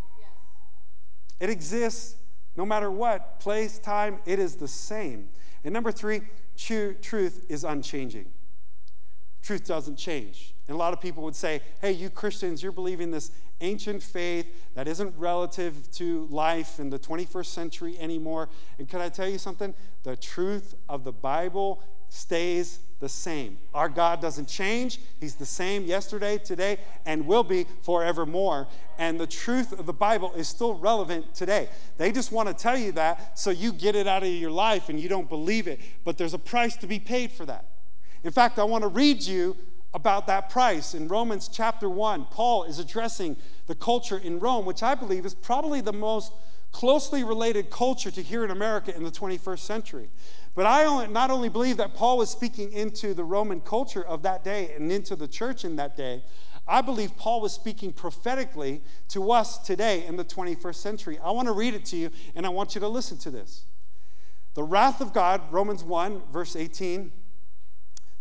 [1.39, 2.15] It exists
[2.56, 5.30] no matter what, place, time, it is the same.
[5.63, 6.21] And number three,
[6.58, 8.25] truth is unchanging.
[9.41, 10.54] Truth doesn't change.
[10.69, 14.45] And a lot of people would say, hey, you Christians, you're believing this ancient faith
[14.75, 18.49] that isn't relative to life in the 21st century anymore.
[18.77, 19.73] And can I tell you something?
[20.03, 23.58] The truth of the Bible stays the same.
[23.73, 24.99] Our God doesn't change.
[25.19, 28.67] He's the same yesterday, today, and will be forevermore.
[28.99, 31.69] And the truth of the Bible is still relevant today.
[31.97, 34.89] They just want to tell you that so you get it out of your life
[34.89, 35.79] and you don't believe it.
[36.03, 37.65] But there's a price to be paid for that.
[38.23, 39.58] In fact, I want to read you
[39.93, 40.93] about that price.
[40.93, 45.34] In Romans chapter 1, Paul is addressing the culture in Rome, which I believe is
[45.34, 46.32] probably the most
[46.71, 50.10] closely related culture to here in America in the 21st century.
[50.56, 54.43] But I not only believe that Paul was speaking into the Roman culture of that
[54.43, 56.23] day and into the church in that day,
[56.67, 61.17] I believe Paul was speaking prophetically to us today in the 21st century.
[61.23, 63.65] I want to read it to you, and I want you to listen to this.
[64.54, 67.12] The wrath of God, Romans 1, verse 18,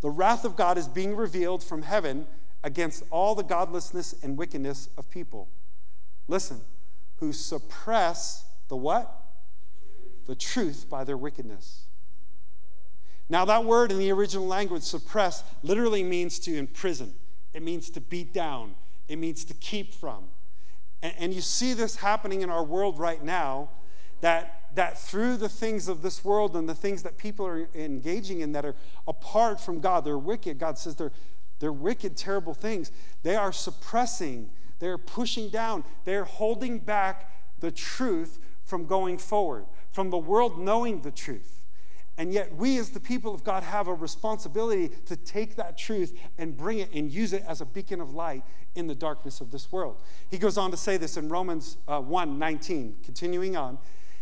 [0.01, 2.27] the wrath of God is being revealed from heaven
[2.63, 5.49] against all the godlessness and wickedness of people.
[6.27, 6.61] Listen,
[7.17, 9.13] who suppress the what?
[10.27, 11.85] The truth by their wickedness.
[13.29, 17.15] Now, that word in the original language, suppress, literally means to imprison,
[17.53, 18.75] it means to beat down,
[19.09, 20.25] it means to keep from.
[21.03, 23.71] And, and you see this happening in our world right now
[24.21, 28.43] that that through the things of this world and the things that people are engaging
[28.43, 28.77] in that are
[29.09, 30.57] apart from God, they're wicked.
[30.61, 31.11] God says they're,
[31.59, 32.93] they're wicked, terrible things.
[33.25, 40.11] They are suppressing, they're pushing down, they're holding back the truth from going forward, from
[40.11, 41.65] the world knowing the truth.
[42.17, 46.17] And yet, we as the people of God have a responsibility to take that truth
[46.39, 48.45] and bring it and use it as a beacon of light
[48.77, 50.01] in the darkness of this world.
[50.31, 53.79] He goes on to say this in Romans uh, 1 19, continuing on.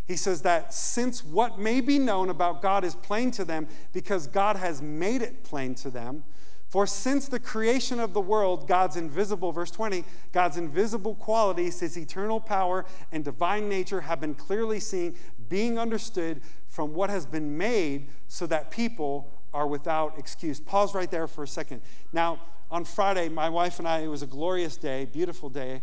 [0.07, 4.27] He says that since what may be known about God is plain to them because
[4.27, 6.23] God has made it plain to them,
[6.69, 11.97] for since the creation of the world, God's invisible, verse 20, God's invisible qualities, his
[11.97, 15.17] eternal power and divine nature have been clearly seen,
[15.49, 20.61] being understood from what has been made, so that people are without excuse.
[20.61, 21.83] Pause right there for a second.
[22.13, 22.41] Now,
[22.71, 25.83] on Friday, my wife and I, it was a glorious day, beautiful day.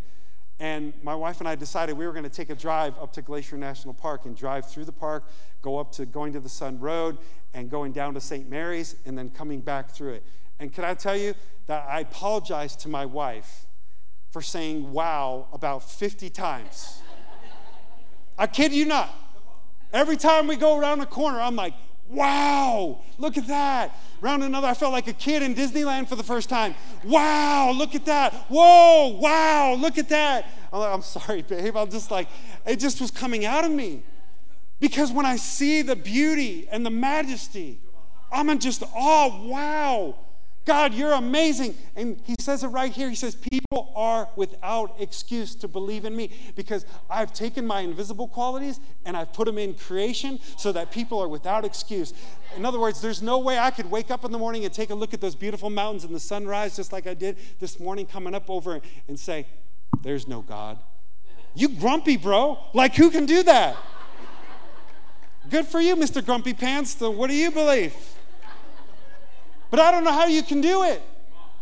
[0.64, 3.22] And my wife and I decided we were going to take a drive up to
[3.22, 5.30] Glacier National Park and drive through the park,
[5.62, 7.18] go up to Going-to-the-Sun Road
[7.54, 8.50] and going down to St.
[8.50, 10.24] Mary's and then coming back through it.
[10.62, 11.34] And can I tell you
[11.68, 13.66] that I apologized to my wife
[14.32, 17.02] for saying wow about 50 times?
[18.38, 19.14] I kid you not.
[19.92, 21.74] Every time we go around a corner, I'm like,
[22.14, 23.98] wow, look at that.
[24.22, 26.76] Round another, I felt like a kid in Disneyland for the first time.
[27.04, 28.34] Wow, look at that.
[28.50, 30.50] Whoa, wow, look at that.
[30.72, 31.76] I'm, like, I'm sorry, babe.
[31.76, 32.28] I'm just like,
[32.66, 34.04] it just was coming out of me.
[34.80, 37.80] Because when I see the beauty and the majesty,
[38.32, 39.48] I'm in just awe.
[39.48, 40.16] Wow.
[40.66, 41.76] God, you're amazing.
[41.96, 43.10] And he says it right here.
[43.10, 48.30] He says, People are without excuse to believe in me because I've taken my invisible
[48.30, 52.14] qualities and I've put them in creation so that people are without excuse.
[52.56, 54.90] In other words, there's no way I could wake up in the morning and take
[54.90, 58.06] a look at those beautiful mountains and the sunrise, just like I did this morning,
[58.06, 59.46] coming up over and say,
[60.02, 60.80] There's no God.
[61.56, 62.58] You grumpy, bro.
[62.74, 63.76] Like, who can do that?
[65.50, 66.26] Good for you, Mr.
[66.26, 66.96] Grumpy Pants.
[66.96, 67.94] So what do you believe?
[69.74, 71.02] But I don't know how you can do it.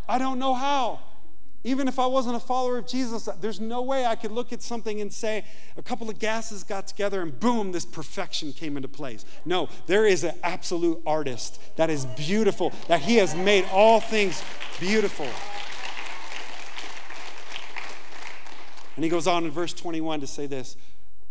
[0.06, 1.00] I don't know how.
[1.64, 4.62] Even if I wasn't a follower of Jesus, there's no way I could look at
[4.62, 5.46] something and say,
[5.78, 9.24] a couple of gases got together and boom, this perfection came into place.
[9.46, 14.44] No, there is an absolute artist that is beautiful, that he has made all things
[14.78, 15.30] beautiful.
[18.98, 20.76] And he goes on in verse 21 to say this,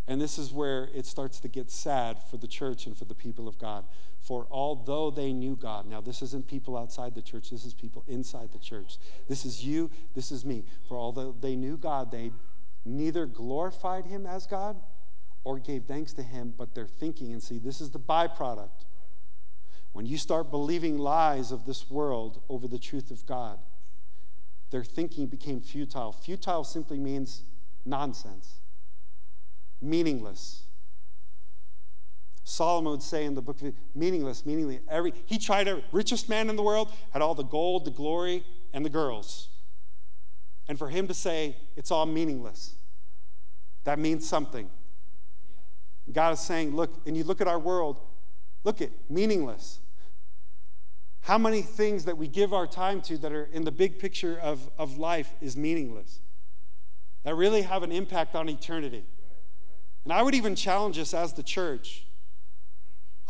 [0.08, 3.14] and this is where it starts to get sad for the church and for the
[3.14, 3.84] people of God.
[4.30, 8.04] For although they knew God, now this isn't people outside the church, this is people
[8.06, 8.96] inside the church.
[9.26, 10.66] This is you, this is me.
[10.86, 12.30] For although they knew God, they
[12.84, 14.76] neither glorified him as God
[15.42, 17.32] or gave thanks to him, but they're thinking.
[17.32, 18.84] And see, this is the byproduct.
[19.94, 23.58] When you start believing lies of this world over the truth of God,
[24.70, 26.12] their thinking became futile.
[26.12, 27.42] Futile simply means
[27.84, 28.60] nonsense,
[29.82, 30.69] meaningless.
[32.50, 34.80] Solomon would say in the book of meaningless, meaningless.
[34.88, 38.44] Every he tried a richest man in the world, had all the gold, the glory,
[38.72, 39.48] and the girls.
[40.68, 42.74] And for him to say it's all meaningless,
[43.84, 44.68] that means something.
[46.12, 47.98] God is saying, look, and you look at our world,
[48.64, 49.78] look at meaningless.
[51.20, 54.36] How many things that we give our time to that are in the big picture
[54.40, 56.18] of, of life is meaningless?
[57.22, 59.04] That really have an impact on eternity.
[60.02, 62.06] And I would even challenge us as the church.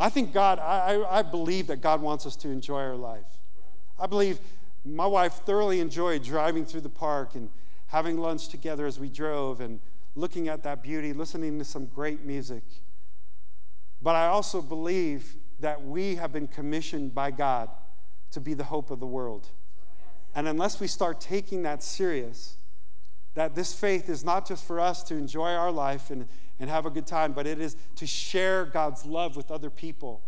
[0.00, 3.26] I think God, I, I believe that God wants us to enjoy our life.
[3.98, 4.38] I believe
[4.82, 7.50] my wife thoroughly enjoyed driving through the park and
[7.88, 9.78] having lunch together as we drove and
[10.16, 12.62] looking at that beauty, listening to some great music.
[14.00, 17.68] But I also believe that we have been commissioned by God
[18.30, 19.48] to be the hope of the world.
[20.34, 22.56] And unless we start taking that serious,
[23.34, 26.26] that this faith is not just for us to enjoy our life and,
[26.60, 30.20] and have a good time, but it is to share God's love with other people.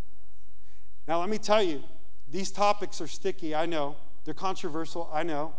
[1.07, 1.83] Now, let me tell you,
[2.31, 3.97] these topics are sticky, I know.
[4.25, 5.53] They're controversial, I know.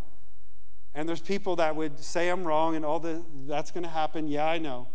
[0.95, 4.27] And there's people that would say I'm wrong and all the, that's going to happen.
[4.27, 4.87] Yeah, I know.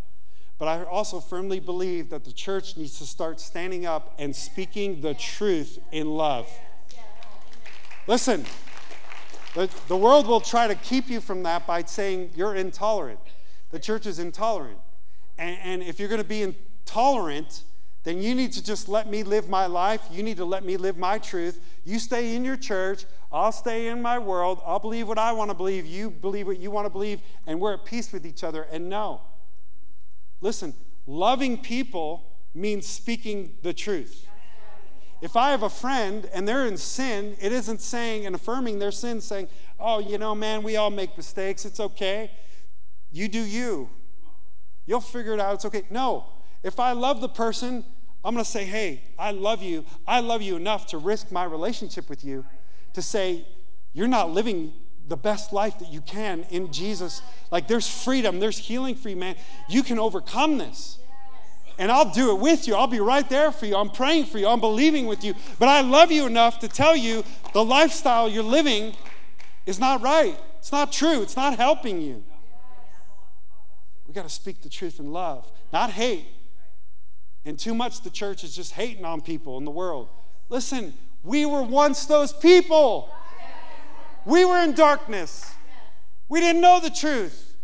[0.59, 5.01] But I also firmly believe that the church needs to start standing up and speaking
[5.01, 6.49] the truth in love.
[8.09, 8.45] Listen,
[9.55, 13.21] the, the world will try to keep you from that by saying you're intolerant.
[13.71, 14.79] The church is intolerant.
[15.39, 17.63] And, and if you're going to be intolerant,
[18.05, 20.03] then you need to just let me live my life.
[20.11, 21.61] You need to let me live my truth.
[21.85, 23.05] You stay in your church.
[23.31, 24.61] I'll stay in my world.
[24.65, 25.87] I'll believe what I want to believe.
[25.87, 27.21] You believe what you want to believe.
[27.47, 28.63] And we're at peace with each other.
[28.71, 29.21] And no.
[30.41, 30.75] Listen,
[31.07, 32.25] loving people
[32.55, 34.27] means speaking the truth.
[35.21, 38.93] If I have a friend and they're in sin, it isn't saying and affirming their
[38.93, 39.49] sin, saying,
[39.81, 41.65] oh, you know, man, we all make mistakes.
[41.65, 42.31] It's okay.
[43.11, 43.91] You do you.
[44.89, 45.55] You'll figure it out.
[45.55, 45.83] It's okay.
[45.91, 46.25] No.
[46.65, 47.85] If I love the person,
[48.25, 49.85] I'm going to say, hey, I love you.
[50.07, 52.45] I love you enough to risk my relationship with you
[52.95, 53.47] to say,
[53.93, 54.73] you're not living
[55.07, 57.21] the best life that you can in Jesus.
[57.51, 59.37] Like there's freedom, there's healing for you, man.
[59.69, 60.99] You can overcome this
[61.79, 62.75] and I'll do it with you.
[62.75, 63.77] I'll be right there for you.
[63.77, 64.49] I'm praying for you.
[64.49, 65.35] I'm believing with you.
[65.59, 68.95] But I love you enough to tell you the lifestyle you're living
[69.65, 70.37] is not right.
[70.59, 71.23] It's not true.
[71.23, 72.25] It's not helping you.
[74.19, 76.27] Got to speak the truth in love, not hate.
[77.45, 80.09] And too much the church is just hating on people in the world.
[80.49, 83.15] Listen, we were once those people.
[84.27, 85.55] We were in darkness.
[86.29, 87.55] We didn't know the truth.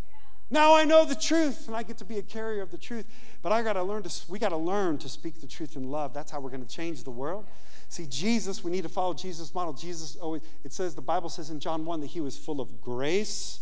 [0.49, 3.05] Now I know the truth and I get to be a carrier of the truth.
[3.43, 5.91] But I got to learn to, we got to learn to speak the truth in
[5.91, 6.15] love.
[6.15, 7.47] That's how we're going to change the world.
[7.89, 9.73] See, Jesus, we need to follow Jesus' model.
[9.73, 12.81] Jesus always, it says, the Bible says in John 1 that he was full of
[12.81, 13.59] grace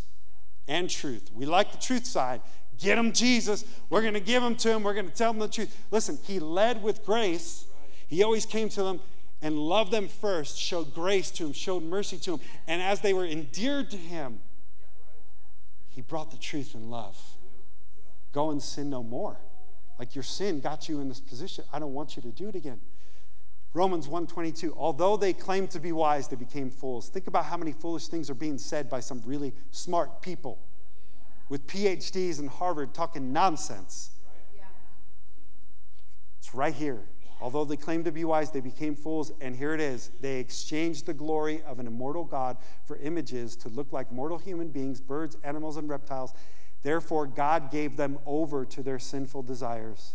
[0.68, 1.30] and truth.
[1.34, 2.42] We like the truth side.
[2.78, 3.64] Get him Jesus.
[3.90, 4.82] We're going to give him to him.
[4.82, 5.76] We're going to tell him the truth.
[5.90, 7.66] Listen, he led with grace.
[8.08, 9.00] He always came to them
[9.40, 12.40] and loved them first, showed grace to him, showed mercy to him.
[12.66, 14.40] And as they were endeared to him,
[15.88, 17.18] he brought the truth in love.
[18.32, 19.36] Go and sin no more.
[19.98, 21.64] Like your sin got you in this position.
[21.72, 22.80] I don't want you to do it again.
[23.74, 27.08] Romans 1:22 Although they claimed to be wise they became fools.
[27.08, 30.58] Think about how many foolish things are being said by some really smart people
[31.52, 34.12] with PhDs in Harvard talking nonsense.
[36.38, 37.02] It's right here.
[37.42, 39.32] Although they claimed to be wise, they became fools.
[39.38, 40.10] And here it is.
[40.22, 44.68] They exchanged the glory of an immortal God for images to look like mortal human
[44.68, 46.32] beings, birds, animals, and reptiles.
[46.82, 50.14] Therefore, God gave them over to their sinful desires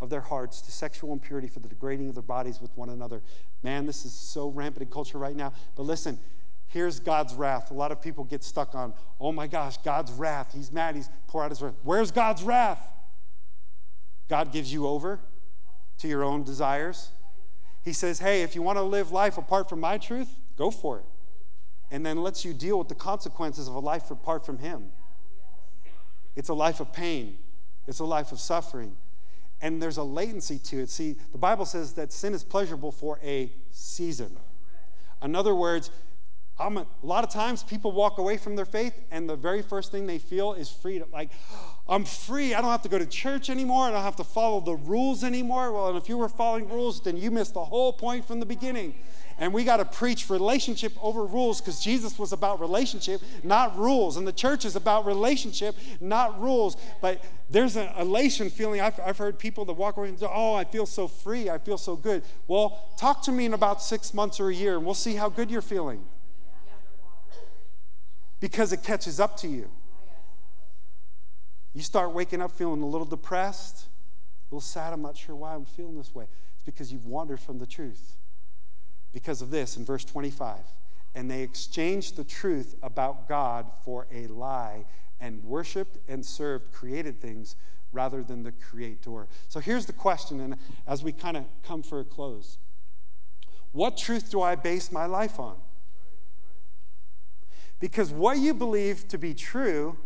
[0.00, 3.20] of their hearts, to sexual impurity for the degrading of their bodies with one another.
[3.62, 5.52] Man, this is so rampant in culture right now.
[5.76, 6.18] But listen,
[6.68, 7.70] here's God's wrath.
[7.70, 10.52] A lot of people get stuck on, oh my gosh, God's wrath.
[10.54, 10.94] He's mad.
[10.94, 11.74] He's pour out his wrath.
[11.82, 12.92] Where's God's wrath?
[14.28, 15.20] God gives you over
[15.98, 17.10] to your own desires.
[17.82, 20.98] He says, hey, if you want to live life apart from my truth, go for
[20.98, 21.04] it.
[21.90, 24.90] And then lets you deal with the consequences of a life apart from Him.
[26.36, 27.38] It's a life of pain,
[27.86, 28.96] it's a life of suffering.
[29.60, 30.88] And there's a latency to it.
[30.88, 34.36] See, the Bible says that sin is pleasurable for a season.
[35.20, 35.90] In other words,
[36.60, 39.62] I'm a, a lot of times people walk away from their faith and the very
[39.62, 41.08] first thing they feel is freedom.
[41.12, 42.54] Like, oh, I'm free.
[42.54, 43.84] I don't have to go to church anymore.
[43.84, 45.72] I don't have to follow the rules anymore.
[45.72, 48.46] Well, and if you were following rules, then you missed the whole point from the
[48.46, 48.94] beginning.
[49.40, 54.16] And we got to preach relationship over rules because Jesus was about relationship, not rules.
[54.16, 56.76] And the church is about relationship, not rules.
[57.00, 58.80] But there's an elation feeling.
[58.80, 61.48] I've, I've heard people that walk away and say, Oh, I feel so free.
[61.48, 62.24] I feel so good.
[62.48, 65.28] Well, talk to me in about six months or a year, and we'll see how
[65.28, 66.04] good you're feeling.
[68.40, 69.70] Because it catches up to you.
[71.74, 74.92] You start waking up feeling a little depressed, a little sad.
[74.92, 76.26] I'm not sure why I'm feeling this way.
[76.54, 78.16] It's because you've wandered from the truth
[79.12, 80.58] because of this in verse 25.
[81.14, 84.84] And they exchanged the truth about God for a lie
[85.20, 87.56] and worshiped and served created things
[87.92, 89.26] rather than the creator.
[89.48, 92.58] So here's the question, and as we kind of come for a close
[93.72, 95.56] what truth do I base my life on?
[97.80, 99.96] Because what you believe to be true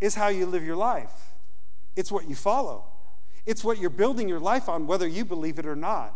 [0.00, 1.34] is how you live your life,
[1.96, 2.84] it's what you follow,
[3.46, 6.14] it's what you're building your life on, whether you believe it or not.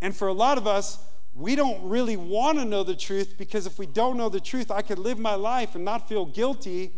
[0.00, 0.98] And for a lot of us,
[1.34, 4.70] we don't really want to know the truth because if we don't know the truth,
[4.70, 6.92] I could live my life and not feel guilty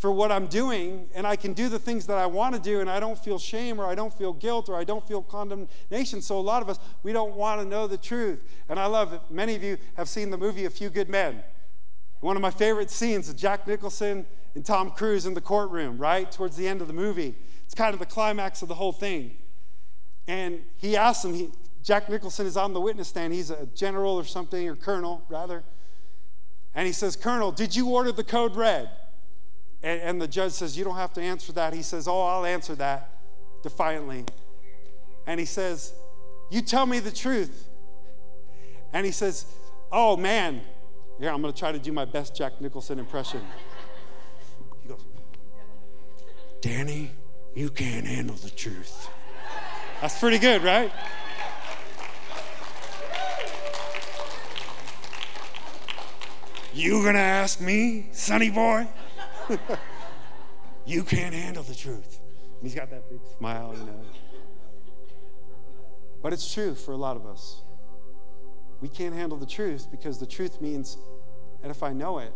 [0.00, 2.80] for what I'm doing, and I can do the things that I want to do,
[2.80, 6.22] and I don't feel shame or I don't feel guilt or I don't feel condemnation.
[6.22, 8.42] So, a lot of us, we don't want to know the truth.
[8.70, 9.20] And I love it.
[9.28, 11.44] Many of you have seen the movie A Few Good Men.
[12.20, 16.30] One of my favorite scenes is Jack Nicholson and Tom Cruise in the courtroom, right?
[16.30, 17.34] Towards the end of the movie.
[17.64, 19.36] It's kind of the climax of the whole thing.
[20.28, 21.50] And he asks him, he,
[21.82, 23.32] Jack Nicholson is on the witness stand.
[23.32, 25.64] He's a general or something, or colonel, rather.
[26.74, 28.90] And he says, Colonel, did you order the code red?
[29.82, 31.72] And, and, the judge says, You don't have to answer that.
[31.72, 33.10] He says, Oh, I'll answer that
[33.62, 34.26] defiantly.
[35.26, 35.94] And he says,
[36.50, 37.68] You tell me the truth.
[38.92, 39.46] And he says,
[39.90, 40.60] Oh, man.
[41.20, 43.42] Here, I'm going to try to do my best Jack Nicholson impression.
[44.82, 45.04] He goes,
[46.62, 47.10] Danny,
[47.54, 49.08] you can't handle the truth.
[50.00, 50.90] That's pretty good, right?
[56.72, 58.86] You gonna ask me, sonny boy?
[60.86, 62.20] you can't handle the truth.
[62.54, 64.00] And he's got that big smile, you know.
[66.22, 67.60] But it's true for a lot of us.
[68.80, 70.96] We can't handle the truth because the truth means,
[71.62, 72.32] and if I know it,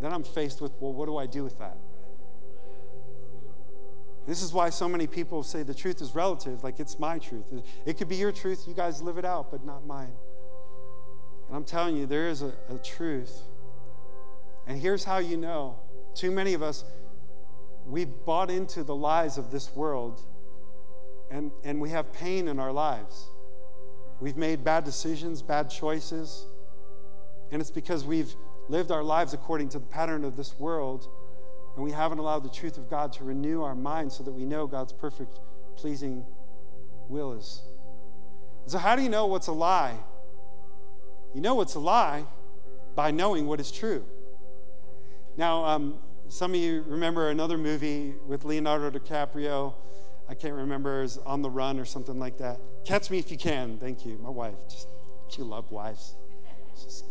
[0.00, 1.76] then I'm faced with, well, what do I do with that?
[4.26, 7.44] This is why so many people say the truth is relative, like it's my truth.
[7.84, 10.12] It could be your truth, you guys live it out, but not mine.
[11.46, 13.42] And I'm telling you, there is a, a truth.
[14.66, 15.76] And here's how you know
[16.16, 16.84] too many of us,
[17.86, 20.22] we've bought into the lies of this world,
[21.30, 23.28] and, and we have pain in our lives.
[24.20, 26.46] We've made bad decisions, bad choices,
[27.52, 28.34] and it's because we've
[28.68, 31.08] lived our lives according to the pattern of this world,
[31.74, 34.44] and we haven't allowed the truth of God to renew our minds so that we
[34.44, 35.38] know God's perfect,
[35.76, 36.24] pleasing
[37.08, 37.62] will is.
[38.66, 39.96] So, how do you know what's a lie?
[41.34, 42.24] You know what's a lie
[42.94, 44.04] by knowing what is true.
[45.36, 45.98] Now, um,
[46.28, 49.74] some of you remember another movie with Leonardo DiCaprio.
[50.28, 52.58] I can't remember, is On the Run or something like that.
[52.84, 53.78] Catch Me If You Can.
[53.78, 54.18] Thank you.
[54.18, 54.88] My wife, just,
[55.28, 56.16] she loved wives.
[56.82, 57.04] Just,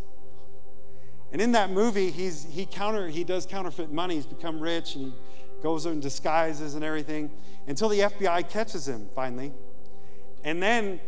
[1.32, 4.16] and in that movie, he's, he, counter, he does counterfeit money.
[4.16, 5.14] He's become rich and he
[5.62, 7.32] goes in disguises and everything
[7.68, 9.52] until the FBI catches him finally.
[10.44, 11.00] And then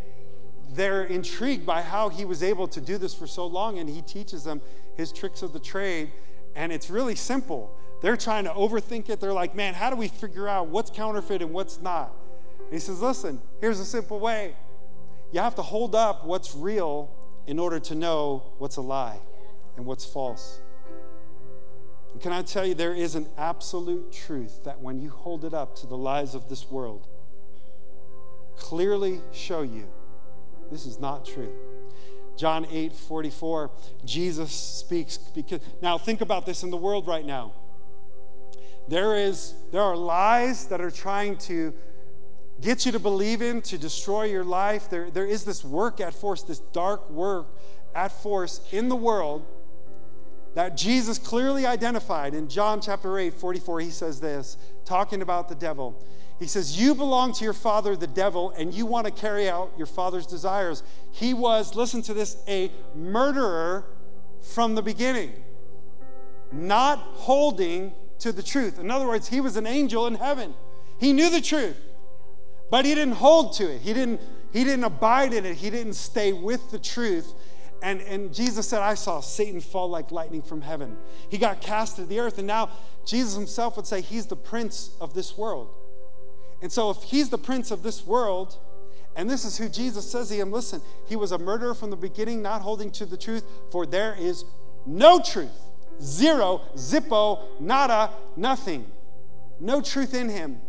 [0.72, 4.01] they're intrigued by how he was able to do this for so long, and he
[4.01, 4.62] teaches them
[4.95, 6.12] his tricks of the trade.
[6.55, 7.76] And it's really simple.
[8.02, 9.20] They're trying to overthink it.
[9.20, 12.14] They're like, man, how do we figure out what's counterfeit and what's not?
[12.60, 14.56] And he says, listen, here's a simple way.
[15.32, 17.12] You have to hold up what's real
[17.48, 19.20] in order to know what's a lie
[19.76, 20.60] and what's false.
[22.14, 25.54] And can I tell you, there is an absolute truth that when you hold it
[25.54, 27.08] up to the lies of this world,
[28.58, 29.88] clearly show you
[30.72, 31.54] this is not true.
[32.36, 33.72] John 8 44,
[34.06, 37.54] Jesus speaks because now think about this in the world right now.
[38.88, 41.74] There is there are lies that are trying to
[42.62, 44.90] get you to believe in, to destroy your life.
[44.90, 47.48] There, there is this work at force, this dark work
[47.94, 49.46] at force in the world
[50.56, 53.80] that Jesus clearly identified in John chapter 8, 44.
[53.82, 56.02] He says this, talking about the devil.
[56.40, 59.72] He says, You belong to your father, the devil, and you want to carry out
[59.78, 60.82] your father's desires.
[61.12, 63.86] He was, listen to this, a murderer
[64.42, 65.32] from the beginning,
[66.52, 68.80] not holding to the truth.
[68.80, 70.53] In other words, he was an angel in heaven.
[70.99, 71.78] He knew the truth,
[72.72, 73.82] but he didn't hold to it.
[73.82, 75.55] He didn't, he didn't abide in it.
[75.55, 77.34] He didn't stay with the truth.
[77.82, 80.97] And, and Jesus said, I saw Satan fall like lightning from heaven.
[81.30, 82.72] He got cast to the earth, and now
[83.05, 85.76] Jesus himself would say he's the prince of this world.
[86.61, 88.57] And so, if he's the prince of this world,
[89.15, 91.95] and this is who Jesus says he am, listen, he was a murderer from the
[91.95, 94.43] beginning, not holding to the truth, for there is
[94.86, 95.66] no truth.
[96.02, 98.86] Zero, zippo, nada, nothing.
[99.60, 100.62] No truth in him.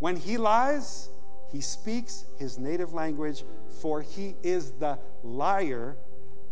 [0.00, 1.08] When he lies,
[1.50, 3.44] he speaks his native language,
[3.80, 5.96] for he is the liar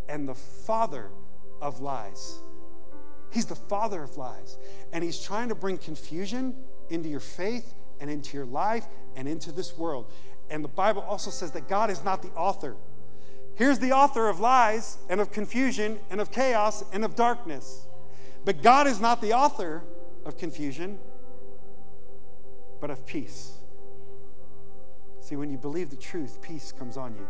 [0.09, 1.11] and the father
[1.61, 2.39] of lies.
[3.33, 4.59] He's the father of lies.
[4.93, 6.55] And he's trying to bring confusion
[6.91, 10.11] into your faith and into your life and into this world.
[10.51, 12.76] And the Bible also says that God is not the author.
[13.55, 17.87] Here's the author of lies and of confusion and of chaos and of darkness.
[18.51, 19.84] But God is not the author
[20.26, 20.98] of confusion,
[22.80, 23.53] but of peace.
[25.20, 27.28] See, when you believe the truth, peace comes on you.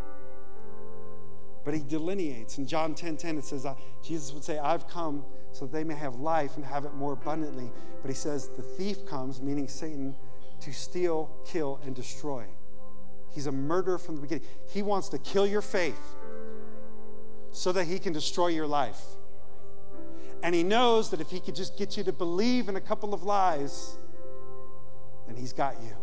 [1.63, 2.57] But he delineates.
[2.57, 3.67] In John 10 10, it says,
[4.03, 7.13] Jesus would say, I've come so that they may have life and have it more
[7.13, 7.71] abundantly.
[8.01, 10.15] But he says, the thief comes, meaning Satan,
[10.61, 12.45] to steal, kill, and destroy.
[13.29, 14.47] He's a murderer from the beginning.
[14.73, 16.01] He wants to kill your faith
[17.51, 19.03] so that he can destroy your life.
[20.43, 23.13] And he knows that if he could just get you to believe in a couple
[23.13, 23.95] of lies,
[25.27, 25.95] then he's got you.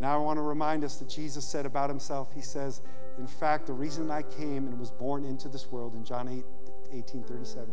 [0.00, 2.82] Now, I want to remind us that Jesus said about himself, He says,
[3.18, 6.44] In fact, the reason I came and was born into this world in John 8,
[6.92, 7.70] 18 37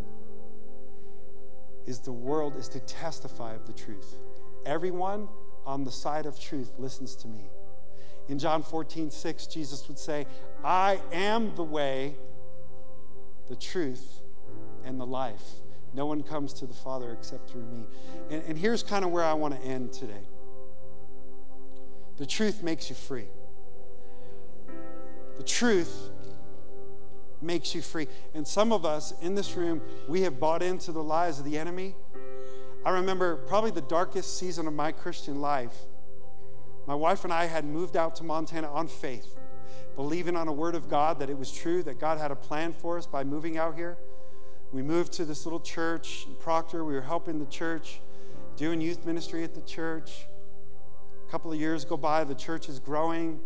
[1.87, 4.17] is the world is to testify of the truth.
[4.65, 5.27] Everyone
[5.65, 7.49] on the side of truth listens to me.
[8.29, 10.27] In John 14, 6, Jesus would say,
[10.63, 12.15] I am the way,
[13.47, 14.21] the truth,
[14.85, 15.43] and the life.
[15.93, 17.85] No one comes to the Father except through me.
[18.29, 20.27] And, and here's kind of where I want to end today
[22.17, 23.27] the truth makes you free.
[25.37, 26.11] The truth
[27.41, 28.07] makes you free.
[28.35, 31.57] And some of us in this room, we have bought into the lies of the
[31.57, 31.95] enemy.
[32.85, 35.75] I remember probably the darkest season of my Christian life.
[36.85, 39.37] My wife and I had moved out to Montana on faith,
[39.95, 42.73] believing on a word of God that it was true, that God had a plan
[42.73, 43.97] for us by moving out here.
[44.73, 46.85] We moved to this little church in Proctor.
[46.85, 47.99] We were helping the church,
[48.55, 50.27] doing youth ministry at the church.
[51.27, 53.41] A couple of years go by, the church is growing.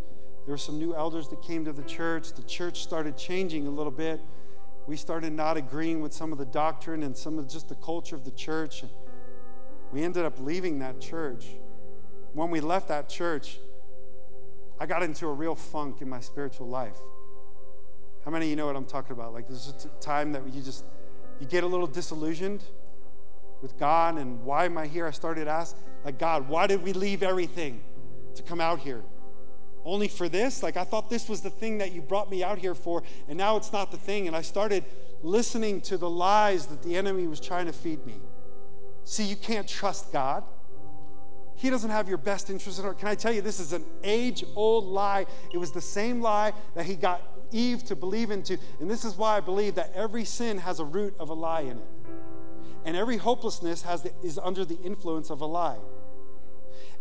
[0.45, 2.34] There were some new elders that came to the church.
[2.34, 4.21] The church started changing a little bit.
[4.86, 8.15] We started not agreeing with some of the doctrine and some of just the culture
[8.15, 8.84] of the church.
[9.91, 11.47] We ended up leaving that church.
[12.34, 13.57] When we left that church,
[14.80, 16.97] I got into a real funk in my spiritual life.
[18.26, 19.34] How many of you know what I'm talking about?
[19.34, 20.84] Like, there's a time that you just,
[21.40, 22.64] you get a little disillusioned
[23.62, 25.08] with God and why am I here?
[25.08, 27.82] I started asking, like, God, why did we leave everything
[28.36, 29.02] to come out here?
[29.84, 30.64] Only for this?
[30.64, 33.38] Like, I thought this was the thing that you brought me out here for, and
[33.38, 34.28] now it's not the thing.
[34.28, 34.84] And I started
[35.22, 38.16] listening to the lies that the enemy was trying to feed me.
[39.04, 40.44] See, you can't trust God.
[41.56, 43.00] He doesn't have your best interest in heart.
[43.00, 45.26] Can I tell you, this is an age old lie.
[45.54, 47.22] It was the same lie that he got
[47.52, 48.58] Eve to believe into.
[48.80, 51.62] And this is why I believe that every sin has a root of a lie
[51.62, 51.88] in it.
[52.86, 55.80] And every hopelessness has the, is under the influence of a lie.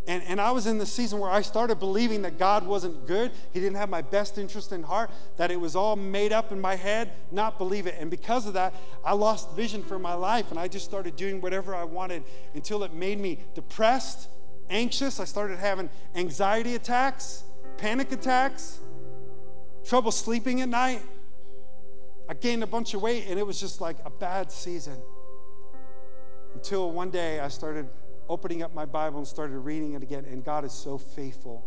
[0.07, 3.32] And, and I was in the season where I started believing that God wasn't good.
[3.53, 6.61] He didn't have my best interest in heart, that it was all made up in
[6.61, 7.97] my head, not believe it.
[7.99, 8.74] And because of that,
[9.05, 12.24] I lost vision for my life and I just started doing whatever I wanted
[12.55, 14.28] until it made me depressed,
[14.68, 15.20] anxious.
[15.20, 17.45] I started having anxiety attacks,
[17.78, 18.80] panic attacks,
[19.85, 21.03] trouble sleeping at night.
[22.28, 25.01] I gained a bunch of weight and it was just like a bad season.
[26.55, 27.89] Until one day I started
[28.28, 31.64] opening up my Bible and started reading it again, and God is so faithful.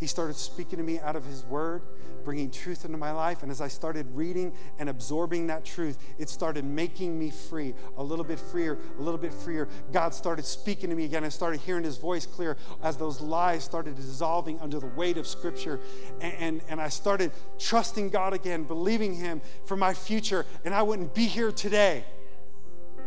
[0.00, 1.82] He started speaking to me out of His Word,
[2.24, 3.42] bringing truth into my life.
[3.42, 8.02] And as I started reading and absorbing that truth, it started making me free, a
[8.02, 9.68] little bit freer, a little bit freer.
[9.92, 11.22] God started speaking to me again.
[11.22, 15.26] I started hearing His voice clear as those lies started dissolving under the weight of
[15.26, 15.80] Scripture.
[16.20, 20.82] And, and, and I started trusting God again, believing Him for my future, and I
[20.82, 22.04] wouldn't be here today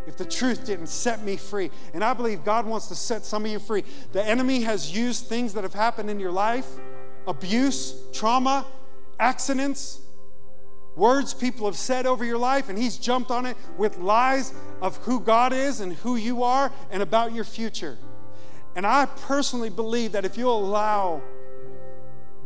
[0.08, 1.72] if the truth didn't set me free.
[1.94, 3.84] And I believe God wants to set some of you free.
[4.12, 6.68] The enemy has used things that have happened in your life
[7.26, 8.66] abuse, trauma,
[9.18, 10.02] accidents,
[10.96, 14.98] words people have said over your life, and he's jumped on it with lies of
[14.98, 17.98] who God is and who you are and about your future.
[18.76, 21.22] And I personally believe that if you allow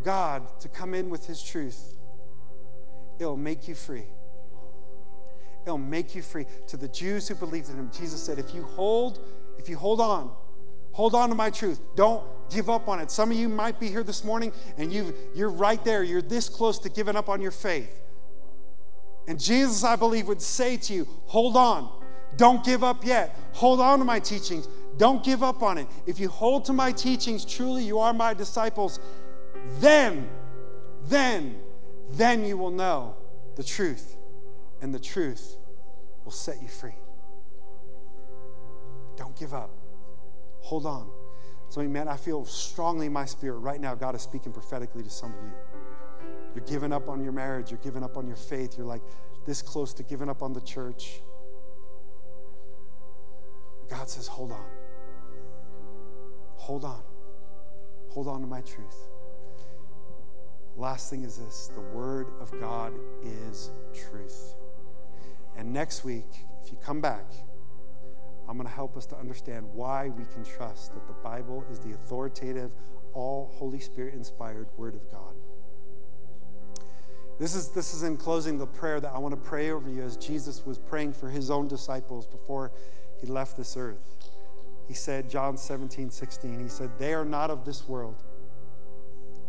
[0.03, 1.95] God to come in with his truth,
[3.20, 4.05] it'll make you free.
[5.68, 6.45] It'll make you free.
[6.68, 9.20] To the Jews who believed in him, Jesus said, if you hold,
[9.59, 10.32] if you hold on,
[10.93, 11.82] hold on to my truth.
[11.95, 13.11] Don't give up on it.
[13.11, 16.03] Some of you might be here this morning and you you're right there.
[16.03, 18.01] You're this close to giving up on your faith.
[19.28, 21.91] And Jesus, I believe, would say to you, hold on.
[22.38, 23.38] Don't give up yet.
[23.53, 24.70] Hold on to my teachings.
[24.97, 25.88] Don't give up on it.
[26.05, 28.99] If you hold to my teachings, truly you are my disciples,
[29.80, 30.30] then,
[31.03, 31.59] then,
[32.11, 33.15] then you will know
[33.55, 34.16] the truth,
[34.82, 35.57] and the truth
[36.23, 36.95] will set you free.
[39.15, 39.71] Don't give up.
[40.61, 41.09] Hold on.
[41.69, 45.09] So, man, I feel strongly in my spirit right now, God is speaking prophetically to
[45.09, 45.51] some of you.
[46.55, 49.01] You're giving up on your marriage, you're giving up on your faith, you're like
[49.45, 51.21] this close to giving up on the church.
[53.89, 54.65] God says, hold on.
[56.55, 57.01] Hold on.
[58.09, 59.09] Hold on to my truth.
[60.75, 64.55] Last thing is this the Word of God is truth.
[65.58, 67.26] And next week, if you come back,
[68.47, 71.80] I'm going to help us to understand why we can trust that the Bible is
[71.80, 72.72] the authoritative,
[73.14, 75.34] all Holy Spirit inspired Word of God.
[77.39, 80.01] This is, this is in closing the prayer that I want to pray over you
[80.01, 82.72] as Jesus was praying for his own disciples before
[83.20, 84.30] he left this earth.
[84.88, 88.24] He said, John 17, 16, he said, They are not of this world,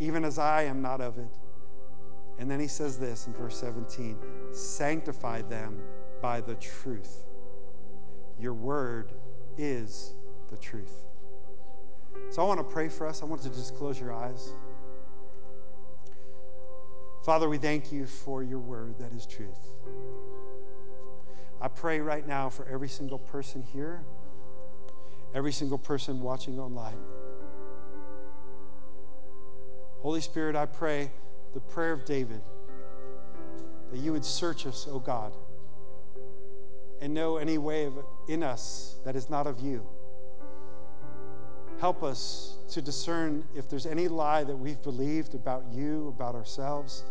[0.01, 1.39] even as I am not of it.
[2.39, 4.19] And then he says this in verse 17
[4.53, 5.81] Sanctify them
[6.21, 7.25] by the truth.
[8.39, 9.13] Your word
[9.57, 10.13] is
[10.51, 11.05] the truth.
[12.31, 13.23] So I want to pray for us.
[13.23, 14.53] I want to just close your eyes.
[17.25, 19.73] Father, we thank you for your word that is truth.
[21.61, 24.03] I pray right now for every single person here,
[25.35, 26.99] every single person watching online.
[30.01, 31.11] Holy Spirit, I pray
[31.55, 32.41] the prayer of David
[33.91, 35.33] that you would search us, O God,
[37.01, 37.95] and know any way of,
[38.29, 39.87] in us that is not of you.
[41.81, 47.05] Help us to discern if there's any lie that we've believed about you, about ourselves,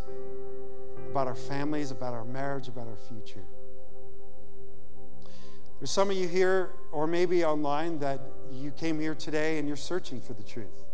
[1.10, 3.44] about our families, about our marriage, about our future.
[5.80, 8.20] There's some of you here, or maybe online, that
[8.52, 10.84] you came here today and you're searching for the truth.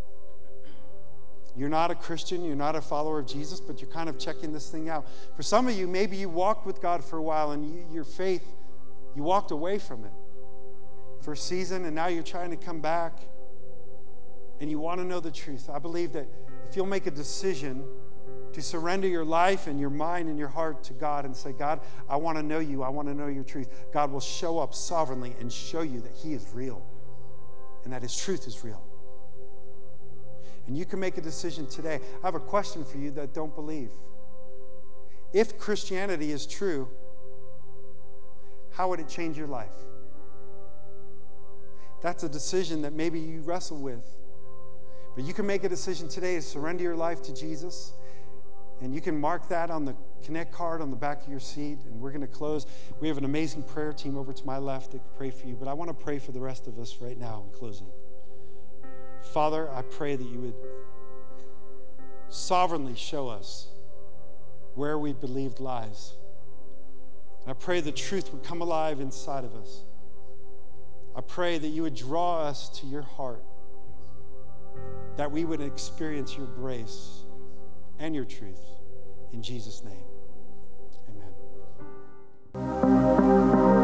[1.57, 4.53] You're not a Christian, you're not a follower of Jesus, but you're kind of checking
[4.53, 5.07] this thing out.
[5.36, 8.05] For some of you, maybe you walked with God for a while and you, your
[8.05, 8.42] faith,
[9.14, 10.12] you walked away from it
[11.20, 13.20] for a season and now you're trying to come back
[14.60, 15.68] and you want to know the truth.
[15.72, 16.28] I believe that
[16.68, 17.84] if you'll make a decision
[18.52, 21.80] to surrender your life and your mind and your heart to God and say, God,
[22.08, 22.82] I want to know you.
[22.82, 23.68] I want to know your truth.
[23.92, 26.84] God will show up sovereignly and show you that He is real
[27.82, 28.82] and that His truth is real.
[30.66, 32.00] And you can make a decision today.
[32.22, 33.90] I have a question for you that don't believe.
[35.32, 36.88] If Christianity is true,
[38.74, 39.72] how would it change your life?
[42.02, 44.04] That's a decision that maybe you wrestle with.
[45.14, 47.94] But you can make a decision today to surrender your life to Jesus
[48.80, 51.78] and you can mark that on the Connect card on the back of your seat.
[51.84, 52.66] And we're going to close.
[52.98, 55.54] We have an amazing prayer team over to my left that can pray for you.
[55.54, 57.88] But I want to pray for the rest of us right now in closing.
[59.32, 60.54] Father, I pray that you would
[62.30, 63.68] sovereignly show us
[64.74, 66.14] where we believed lies.
[67.47, 69.84] I pray the truth would come alive inside of us.
[71.14, 73.45] I pray that you would draw us to your heart,
[75.16, 77.24] that we would experience your grace
[77.99, 78.62] and your truth.
[79.32, 80.05] In Jesus' name,
[82.55, 83.84] amen.